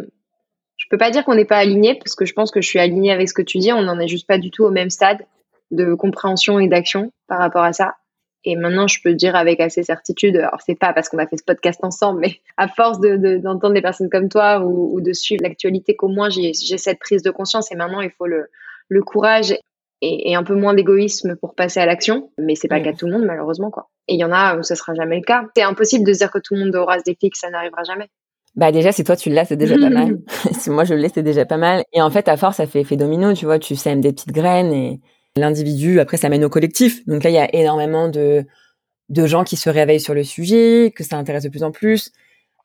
[0.76, 2.78] je peux pas dire qu'on n'est pas aligné parce que je pense que je suis
[2.78, 3.72] alignée avec ce que tu dis.
[3.72, 5.26] On n'en est juste pas du tout au même stade
[5.70, 7.94] de compréhension et d'action par rapport à ça.
[8.44, 11.36] Et maintenant, je peux dire avec assez certitude, alors c'est pas parce qu'on a fait
[11.36, 15.12] ce podcast ensemble, mais à force de, d'entendre des personnes comme toi ou, ou de
[15.12, 18.46] suivre l'actualité qu'au moins j'ai, cette prise de conscience et maintenant il faut le,
[18.88, 19.52] le courage
[20.00, 22.30] et, et un peu moins d'égoïsme pour passer à l'action.
[22.38, 23.90] Mais c'est pas le cas de tout le monde malheureusement quoi.
[24.08, 25.44] Et il y en a où ce sera jamais le cas.
[25.54, 28.08] C'est impossible de se dire que tout le monde aura ce déclic, ça n'arrivera jamais.
[28.56, 30.18] Bah déjà, si toi tu l'as, c'est déjà pas mal.
[30.52, 31.84] si moi je l'ai, c'est déjà pas mal.
[31.92, 33.58] Et en fait, à force, ça fait effet domino, tu vois.
[33.58, 35.00] Tu sèmes des petites graines et
[35.36, 37.06] l'individu, après ça mène au collectif.
[37.06, 38.44] Donc là, il y a énormément de,
[39.08, 42.12] de gens qui se réveillent sur le sujet, que ça intéresse de plus en plus.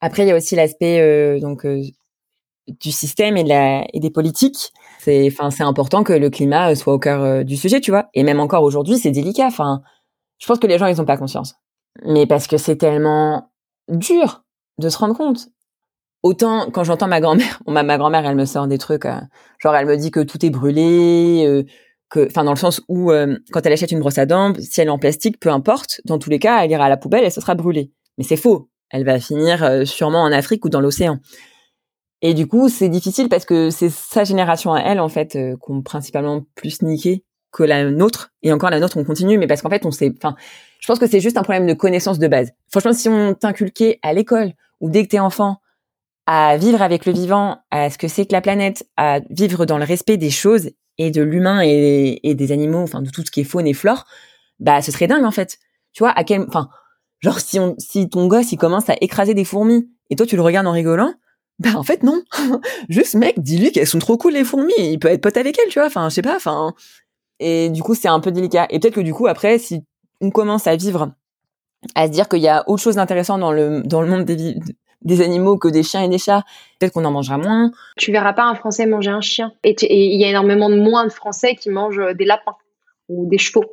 [0.02, 1.82] Après, il y a aussi l'aspect euh, donc euh,
[2.68, 4.72] du système et, de la, et des politiques.
[5.00, 8.10] C'est, enfin, c'est important que le climat euh, soit au cœur du sujet, tu vois.
[8.14, 9.48] Et même encore aujourd'hui, c'est délicat.
[9.48, 9.82] Enfin,
[10.38, 11.56] je pense que les gens, ils ont pas conscience.
[12.06, 13.52] Mais parce que c'est tellement
[13.90, 14.44] dur
[14.78, 15.48] de se rendre compte.
[16.24, 19.06] Autant quand j'entends ma grand-mère, ma, ma grand-mère, elle me sort des trucs,
[19.60, 21.66] genre elle me dit que tout est brûlé,
[22.16, 24.88] enfin dans le sens où euh, quand elle achète une brosse à dents, si elle
[24.88, 27.30] est en plastique, peu importe, dans tous les cas, elle ira à la poubelle et
[27.30, 27.92] ce sera brûlé.
[28.18, 28.70] Mais c'est faux.
[28.90, 31.20] Elle va finir euh, sûrement en Afrique ou dans l'océan.
[32.22, 35.56] Et du coup, c'est difficile parce que c'est sa génération à elle en fait euh,
[35.58, 38.32] qu'on principalement plus niqué que la nôtre.
[38.44, 40.14] Et encore la nôtre, on continue, mais parce qu'en fait, on sait.
[40.18, 40.36] Enfin,
[40.80, 42.52] je pense que c'est juste un problème de connaissance de base.
[42.70, 45.58] Franchement, si on t'inculquait à l'école ou dès que t'es enfant
[46.28, 49.78] à vivre avec le vivant, à ce que c'est que la planète, à vivre dans
[49.78, 53.42] le respect des choses et de l'humain et, des animaux, enfin de tout ce qui
[53.42, 54.06] est faune et flore,
[54.60, 55.58] bah ce serait dingue en fait.
[55.94, 56.70] Tu vois à quel, enfin
[57.20, 60.36] genre si on, si ton gosse il commence à écraser des fourmis et toi tu
[60.36, 61.14] le regardes en rigolant,
[61.60, 62.24] bah en fait non.
[62.90, 65.70] Juste mec, dis-lui qu'elles sont trop cool les fourmis, il peut être pote avec elles,
[65.70, 65.88] tu vois.
[65.88, 66.74] Enfin je sais pas, enfin
[67.40, 68.68] et du coup c'est un peu délicat.
[68.70, 69.84] Et peut-être que du coup après si
[70.22, 71.12] on commence à vivre
[71.94, 74.56] à se dire qu'il y a autre chose d'intéressant dans le dans le monde des,
[75.06, 76.44] des animaux que des chiens et des chats,
[76.80, 77.72] peut-être qu'on en mangera moins.
[77.96, 79.54] Tu verras pas un Français manger un chien.
[79.64, 82.56] Et il y a énormément de moins de Français qui mangent euh, des lapins
[83.08, 83.66] ou des chevaux.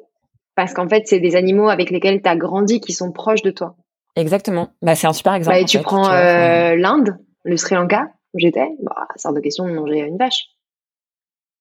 [0.55, 3.51] Parce qu'en fait, c'est des animaux avec lesquels tu as grandi, qui sont proches de
[3.51, 3.75] toi.
[4.15, 4.69] Exactement.
[4.83, 5.57] Bah, c'est un super exemple.
[5.57, 9.41] Bah, et tu prends euh, l'Inde, le Sri Lanka, où j'étais, bah, c'est hors de
[9.41, 10.49] question de manger une vache.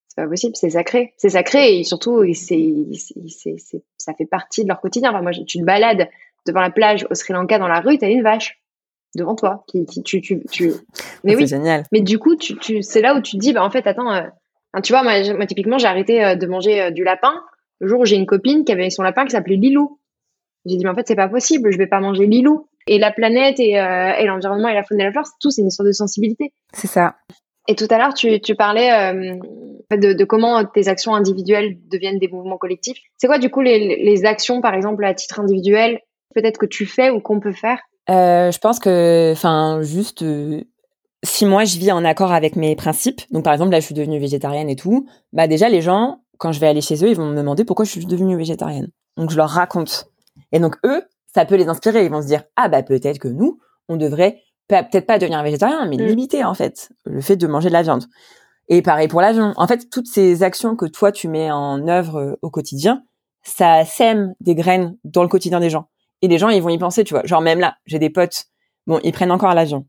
[0.10, 1.14] C'est pas possible, c'est sacré.
[1.16, 2.76] C'est sacré et surtout, c'est,
[3.98, 5.12] ça fait partie de leur quotidien.
[5.12, 6.10] Enfin, moi, tu te balades
[6.46, 8.61] devant la plage au Sri Lanka dans la rue, tu as une vache
[9.16, 10.72] devant toi qui, qui tu, tu, tu...
[11.24, 11.48] mais oui.
[11.48, 11.84] génial.
[11.92, 14.12] Mais du coup tu, tu c'est là où tu te dis bah en fait attends
[14.14, 14.22] euh,
[14.84, 17.34] tu vois moi, moi typiquement j'ai arrêté euh, de manger euh, du lapin
[17.80, 20.00] le jour où j'ai une copine qui avait son lapin qui s'appelait Lilou.
[20.66, 22.68] J'ai dit mais en fait c'est pas possible je vais pas manger Lilou.
[22.88, 25.68] Et la planète et, et l'environnement et la faune et la flore tout c'est une
[25.68, 26.52] histoire de sensibilité.
[26.74, 27.16] C'est ça.
[27.68, 29.24] Et tout à l'heure tu, tu parlais
[29.92, 32.98] de, de, comment tes actions individuelles deviennent des mouvements collectifs.
[33.18, 36.00] C'est quoi du coup les, les actions par exemple à titre individuel
[36.34, 37.80] peut-être que tu fais ou qu'on peut faire
[38.10, 40.62] euh, je pense que, enfin, juste euh,
[41.24, 43.96] si moi je vis en accord avec mes principes, donc par exemple là je suis
[43.96, 47.16] devenue végétarienne et tout, bah déjà les gens quand je vais aller chez eux ils
[47.16, 48.90] vont me demander pourquoi je suis devenue végétarienne.
[49.18, 50.08] Donc je leur raconte.
[50.52, 52.06] Et donc eux, ça peut les inspirer.
[52.06, 55.86] Ils vont se dire ah bah peut-être que nous on devrait peut-être pas devenir végétarien,
[55.86, 56.06] mais mm.
[56.06, 58.06] limiter en fait le fait de manger de la viande.
[58.68, 59.54] Et pareil pour l'avion.
[59.58, 63.04] En fait, toutes ces actions que toi tu mets en œuvre euh, au quotidien,
[63.44, 65.88] ça sème des graines dans le quotidien des gens.
[66.22, 67.26] Et les gens, ils vont y penser, tu vois.
[67.26, 68.46] Genre même là, j'ai des potes,
[68.88, 69.86] bon, ils prennent encore l'avion.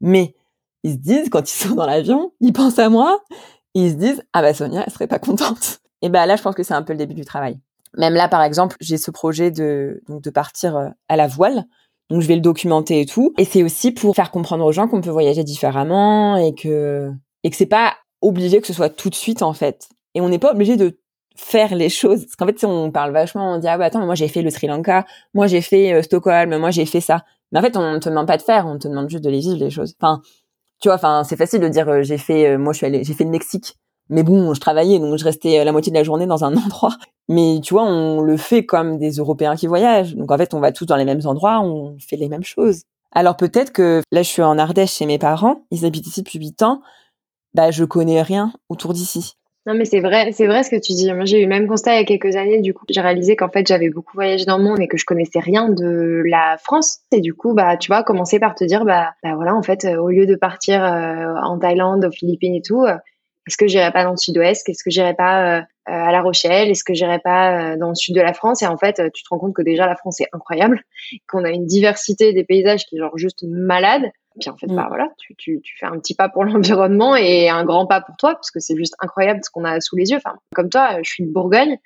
[0.00, 0.34] Mais
[0.82, 3.20] ils se disent, quand ils sont dans l'avion, ils pensent à moi,
[3.74, 5.80] ils se disent, ah bah Sonia, elle serait pas contente.
[6.02, 7.60] Et bah là, je pense que c'est un peu le début du travail.
[7.96, 11.64] Même là, par exemple, j'ai ce projet de, donc de partir euh, à la voile.
[12.10, 13.34] Donc je vais le documenter et tout.
[13.38, 17.10] Et c'est aussi pour faire comprendre aux gens qu'on peut voyager différemment et que,
[17.44, 19.88] et que c'est pas obligé que ce soit tout de suite, en fait.
[20.14, 20.98] Et on n'est pas obligé de
[21.38, 22.24] faire les choses.
[22.24, 24.50] Parce qu'en fait, on parle vachement, on dit, ah bah attends, moi j'ai fait le
[24.50, 27.24] Sri Lanka, moi j'ai fait euh, Stockholm, moi j'ai fait ça.
[27.52, 29.30] Mais en fait, on ne te demande pas de faire, on te demande juste de
[29.30, 29.94] les vivre, les choses.
[30.00, 30.20] Enfin,
[30.80, 33.04] tu vois, enfin, c'est facile de dire, euh, j'ai fait, euh, moi je suis allée,
[33.04, 33.76] j'ai fait le Mexique.
[34.10, 36.96] Mais bon, je travaillais, donc je restais la moitié de la journée dans un endroit.
[37.28, 40.16] Mais tu vois, on le fait comme des Européens qui voyagent.
[40.16, 42.82] Donc en fait, on va tous dans les mêmes endroits, on fait les mêmes choses.
[43.12, 46.38] Alors peut-être que là, je suis en Ardèche chez mes parents, ils habitent ici depuis
[46.38, 46.82] 8 ans,
[47.54, 49.37] bah je connais rien autour d'ici.
[49.68, 51.12] Non, mais c'est vrai, c'est vrai ce que tu dis.
[51.12, 52.62] Moi, j'ai eu le même constat il y a quelques années.
[52.62, 55.04] Du coup, j'ai réalisé qu'en fait, j'avais beaucoup voyagé dans le monde et que je
[55.04, 57.00] connaissais rien de la France.
[57.12, 59.84] Et du coup, bah, tu vois, commencer par te dire, bah, bah voilà, en fait,
[59.84, 62.96] euh, au lieu de partir euh, en Thaïlande, aux Philippines et tout, euh,
[63.46, 64.66] est-ce que j'irais pas dans le sud-ouest?
[64.70, 66.70] Est-ce que j'irais pas à La Rochelle?
[66.70, 68.62] Est-ce que j'irais pas dans le sud de la France?
[68.62, 70.82] Et en fait, tu te rends compte que déjà la France est incroyable,
[71.28, 74.04] qu'on a une diversité des paysages qui est genre juste malade.
[74.38, 74.88] Puis en fait, bah mm.
[74.88, 78.16] voilà, tu, tu, tu, fais un petit pas pour l'environnement et un grand pas pour
[78.16, 80.16] toi, parce que c'est juste incroyable ce qu'on a sous les yeux.
[80.16, 81.78] Enfin, comme toi, je suis de Bourgogne.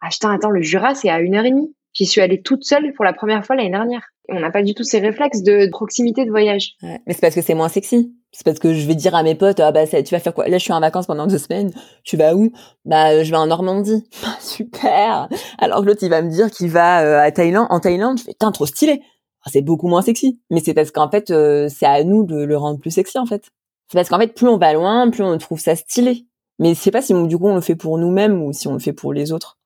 [0.00, 1.74] Ah, putain, attends, le Jura, c'est à une heure et demie.
[1.92, 4.02] J'y suis allée toute seule pour la première fois l'année dernière.
[4.28, 6.74] Et on n'a pas du tout ces réflexes de proximité de voyage.
[6.82, 8.14] Ouais, mais c'est parce que c'est moins sexy.
[8.30, 10.46] C'est parce que je vais dire à mes potes, ah bah tu vas faire quoi?
[10.46, 11.72] Là, je suis en vacances pendant deux semaines.
[12.04, 12.52] Tu vas où?
[12.84, 14.04] Bah, je vais en Normandie.
[14.40, 15.28] Super.
[15.58, 17.66] Alors que l'autre, il va me dire qu'il va euh, à Thaïlande.
[17.70, 19.02] En Thaïlande, je fais, putain, trop stylé
[19.46, 20.40] c'est beaucoup moins sexy.
[20.50, 23.26] Mais c'est parce qu'en fait, euh, c'est à nous de le rendre plus sexy en
[23.26, 23.50] fait.
[23.88, 26.26] C'est parce qu'en fait, plus on va loin, plus on trouve ça stylé.
[26.58, 28.74] Mais je sais pas si du coup on le fait pour nous-mêmes ou si on
[28.74, 29.58] le fait pour les autres.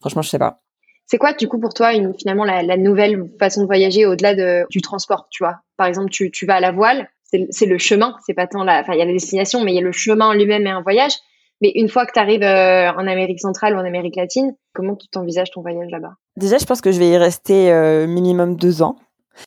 [0.00, 0.62] Franchement, je sais pas.
[1.06, 4.64] C'est quoi du coup pour toi une, finalement la, nouvelle façon de voyager au-delà de,
[4.70, 5.56] du transport, tu vois?
[5.76, 8.80] Par exemple, tu, tu vas à la voile, c'est le chemin, c'est pas tant la,
[8.80, 10.70] enfin il y a la destination, mais il y a le chemin en lui-même et
[10.70, 11.12] un voyage.
[11.60, 14.96] Mais une fois que tu arrives euh, en Amérique centrale ou en Amérique latine, comment
[14.96, 16.14] tu t'envisages ton voyage là-bas?
[16.36, 18.96] Déjà, je pense que je vais y rester euh, minimum deux ans.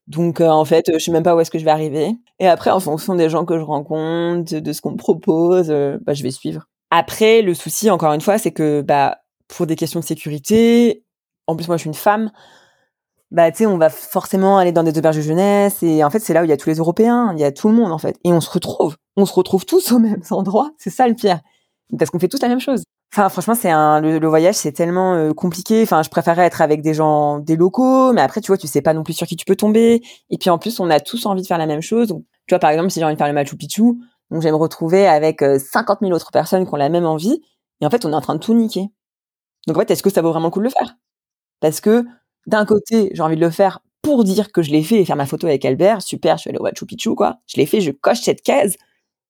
[0.07, 2.11] Donc euh, en fait, je sais même pas où est-ce que je vais arriver.
[2.39, 5.97] Et après, en fonction des gens que je rencontre, de ce qu'on me propose, euh,
[6.01, 6.67] bah, je vais suivre.
[6.91, 9.17] Après, le souci, encore une fois, c'est que bah
[9.47, 11.03] pour des questions de sécurité,
[11.47, 12.31] en plus moi je suis une femme,
[13.31, 16.19] bah tu sais, on va forcément aller dans des auberges de jeunesse et en fait
[16.19, 17.91] c'est là où il y a tous les Européens, il y a tout le monde
[17.91, 20.71] en fait, et on se retrouve, on se retrouve tous au même endroit.
[20.77, 21.39] C'est ça le pire,
[21.97, 22.83] parce qu'on fait tous la même chose.
[23.15, 25.83] Enfin, franchement, c'est un le, voyage, c'est tellement euh, compliqué.
[25.83, 28.81] Enfin, je préférerais être avec des gens, des locaux, mais après, tu vois, tu sais
[28.81, 30.01] pas non plus sur qui tu peux tomber.
[30.31, 32.07] Et puis en plus, on a tous envie de faire la même chose.
[32.07, 33.97] Tu vois, par exemple, si j'ai envie de faire le Machu Picchu, donc
[34.31, 37.39] je vais me retrouver avec 50 euh, 000 autres personnes qui ont la même envie.
[37.81, 38.87] Et en fait, on est en train de tout niquer.
[39.67, 40.95] Donc en fait, est-ce que ça vaut vraiment le coup de le faire?
[41.59, 42.05] Parce que
[42.47, 45.17] d'un côté, j'ai envie de le faire pour dire que je l'ai fait et faire
[45.17, 46.01] ma photo avec Albert.
[46.01, 47.37] Super, je suis allée au Machu Picchu, quoi.
[47.47, 48.75] Je l'ai fait, je coche cette case.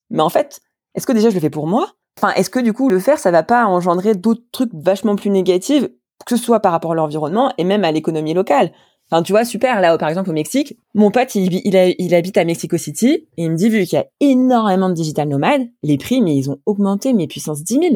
[0.10, 0.62] Mais en fait,
[0.96, 1.92] est-ce que déjà je le fais pour moi?
[2.18, 5.30] Enfin, est-ce que du coup le faire, ça va pas engendrer d'autres trucs vachement plus
[5.30, 5.86] négatifs,
[6.26, 8.72] que ce soit par rapport à l'environnement et même à l'économie locale?
[9.12, 9.82] Enfin, tu vois, super.
[9.82, 13.56] Là, par exemple, au Mexique, mon pote, il, habite à Mexico City et il me
[13.56, 17.14] dit, vu qu'il y a énormément de digital nomades, les prix, mais ils ont augmenté,
[17.14, 17.96] mes puissances 10 000.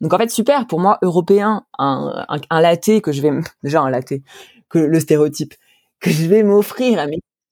[0.00, 0.66] Donc en fait, super.
[0.66, 3.30] Pour moi, européen, un, un, latte que je vais,
[3.62, 5.54] déjà un que le stéréotype,
[6.00, 7.06] que je vais m'offrir à,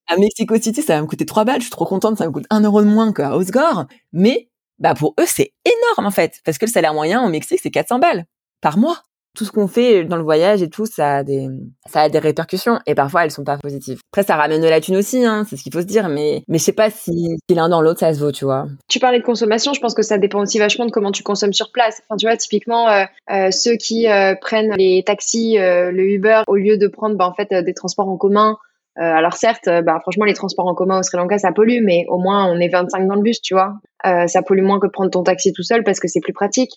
[0.06, 1.60] à Mexico City, ça va me coûter 3 balles.
[1.60, 3.86] Je suis trop contente, ça me coûte 1 euro de moins qu'à Osgore.
[4.12, 4.48] Mais
[4.82, 7.70] bah pour eux c'est énorme en fait parce que le salaire moyen au Mexique c'est
[7.70, 8.24] 400 balles
[8.60, 8.98] par mois.
[9.34, 11.48] Tout ce qu'on fait dans le voyage et tout, ça a des
[11.88, 13.98] ça a des répercussions et parfois elles sont pas positives.
[14.12, 16.42] Après ça ramène de la thune aussi, hein, c'est ce qu'il faut se dire, mais
[16.48, 18.66] mais je sais pas si, si l'un dans l'autre ça se vaut, tu vois.
[18.90, 21.54] Tu parlais de consommation, je pense que ça dépend aussi vachement de comment tu consommes
[21.54, 22.02] sur place.
[22.04, 26.56] Enfin tu vois typiquement euh, euh, ceux qui euh, prennent les taxis, le Uber au
[26.56, 28.58] lieu de prendre bah, en fait des transports en commun.
[28.96, 32.18] alors certes, bah, franchement les transports en commun au Sri Lanka ça pollue, mais au
[32.18, 33.76] moins on est 25 dans le bus, tu vois.
[34.06, 36.72] Euh, ça pollue moins que prendre ton taxi tout seul parce que c'est plus pratique.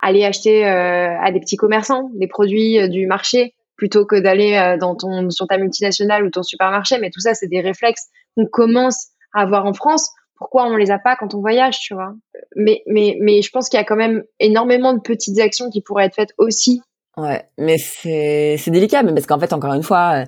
[0.00, 4.76] Aller acheter euh, à des petits commerçants des produits euh, du marché plutôt que d'aller
[4.80, 6.98] dans ton sur ta multinationale ou ton supermarché.
[6.98, 10.10] Mais tout ça, c'est des réflexes qu'on commence à avoir en France.
[10.36, 12.12] Pourquoi on les a pas quand on voyage, tu vois?
[12.56, 15.80] Mais mais mais je pense qu'il y a quand même énormément de petites actions qui
[15.80, 16.82] pourraient être faites aussi
[17.16, 20.24] Ouais, mais c'est c'est délicat, mais parce qu'en fait, encore une fois,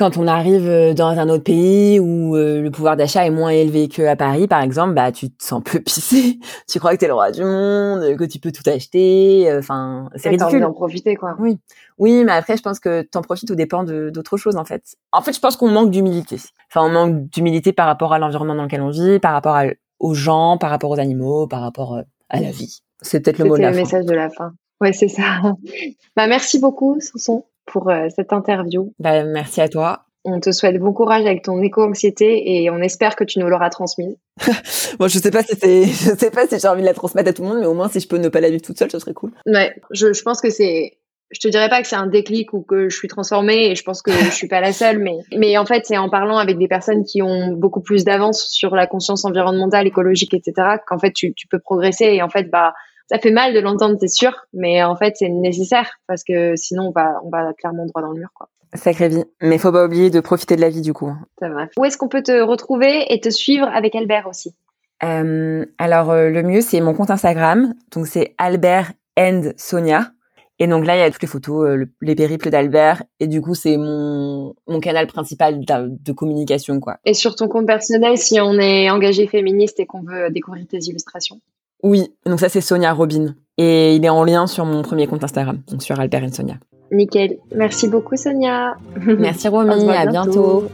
[0.00, 3.50] quand on arrive euh, dans un autre pays où euh, le pouvoir d'achat est moins
[3.50, 6.38] élevé qu'à Paris, par exemple, bah tu te sens peu pissé.
[6.66, 9.50] tu crois que t'es le roi du monde, que tu peux tout acheter.
[9.50, 10.62] Euh, enfin, c'est ridicule.
[10.62, 11.36] d'en profiter, quoi.
[11.38, 11.58] Oui,
[11.98, 14.96] oui, mais après, je pense que t'en profites ou dépend d'autres choses, en fait.
[15.12, 16.36] En fait, je pense qu'on manque d'humilité.
[16.70, 19.60] Enfin, on manque d'humilité par rapport à l'environnement dans lequel on vit, par rapport
[19.98, 22.80] aux gens, par rapport aux animaux, par rapport à la vie.
[23.02, 24.54] C'est peut-être le mot de la le message de la fin.
[24.80, 25.42] Ouais, c'est ça.
[26.16, 28.92] bah, merci beaucoup, Sanson pour euh, cette interview.
[28.98, 30.04] Bah, merci à toi.
[30.24, 33.70] On te souhaite bon courage avec ton éco-anxiété et on espère que tu nous l'auras
[33.70, 34.16] transmise.
[34.98, 37.30] bon, je sais pas si c'est, je sais pas si j'ai envie de la transmettre
[37.30, 38.78] à tout le monde, mais au moins si je peux ne pas la vivre toute
[38.78, 39.32] seule, ce serait cool.
[39.46, 40.98] Ouais, je, je pense que c'est,
[41.30, 43.82] je te dirais pas que c'est un déclic ou que je suis transformée et je
[43.84, 46.58] pense que je suis pas la seule, mais, mais en fait, c'est en parlant avec
[46.58, 51.12] des personnes qui ont beaucoup plus d'avance sur la conscience environnementale, écologique, etc., qu'en fait,
[51.12, 52.74] tu, tu peux progresser et en fait, bah,
[53.10, 56.88] ça fait mal de l'entendre, c'est sûr, mais en fait, c'est nécessaire parce que sinon,
[56.88, 58.48] on va, on va clairement droit dans le mur, quoi.
[58.74, 59.24] Sacrée vie.
[59.42, 61.12] Mais faut pas oublier de profiter de la vie, du coup.
[61.40, 61.68] C'est vrai.
[61.76, 64.54] Où est-ce qu'on peut te retrouver et te suivre avec Albert aussi?
[65.02, 67.74] Euh, Alors, euh, le mieux, c'est mon compte Instagram.
[67.90, 70.12] Donc, c'est Albert and Sonia.
[70.60, 73.02] Et donc là, il y a toutes les photos, euh, les périples d'Albert.
[73.18, 76.98] Et du coup, c'est mon, mon canal principal de, communication, quoi.
[77.04, 80.78] Et sur ton compte personnel, si on est engagé féministe et qu'on veut découvrir tes
[80.78, 81.40] illustrations?
[81.82, 82.12] Oui.
[82.26, 83.34] Donc ça, c'est Sonia Robin.
[83.58, 86.54] Et il est en lien sur mon premier compte Instagram, donc sur Albert and Sonia.
[86.92, 87.38] Nickel.
[87.54, 88.76] Merci beaucoup, Sonia.
[89.18, 89.88] Merci, Romy.
[89.96, 90.68] À bientôt.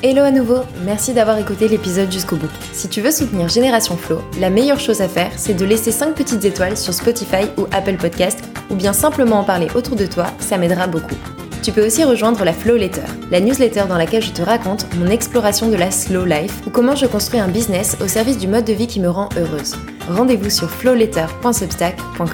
[0.00, 2.48] Hello à nouveau, merci d'avoir écouté l'épisode jusqu'au bout.
[2.72, 6.14] Si tu veux soutenir Génération Flow, la meilleure chose à faire, c'est de laisser 5
[6.14, 8.38] petites étoiles sur Spotify ou Apple Podcast,
[8.70, 11.16] ou bien simplement en parler autour de toi, ça m'aidera beaucoup.
[11.62, 15.08] Tu peux aussi rejoindre la Flow Letter, la newsletter dans laquelle je te raconte mon
[15.08, 18.64] exploration de la slow life ou comment je construis un business au service du mode
[18.64, 19.76] de vie qui me rend heureuse.
[20.08, 22.28] Rendez-vous sur flowletter.substack.com.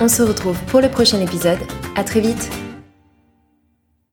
[0.00, 1.60] On se retrouve pour le prochain épisode.
[1.96, 2.50] À très vite.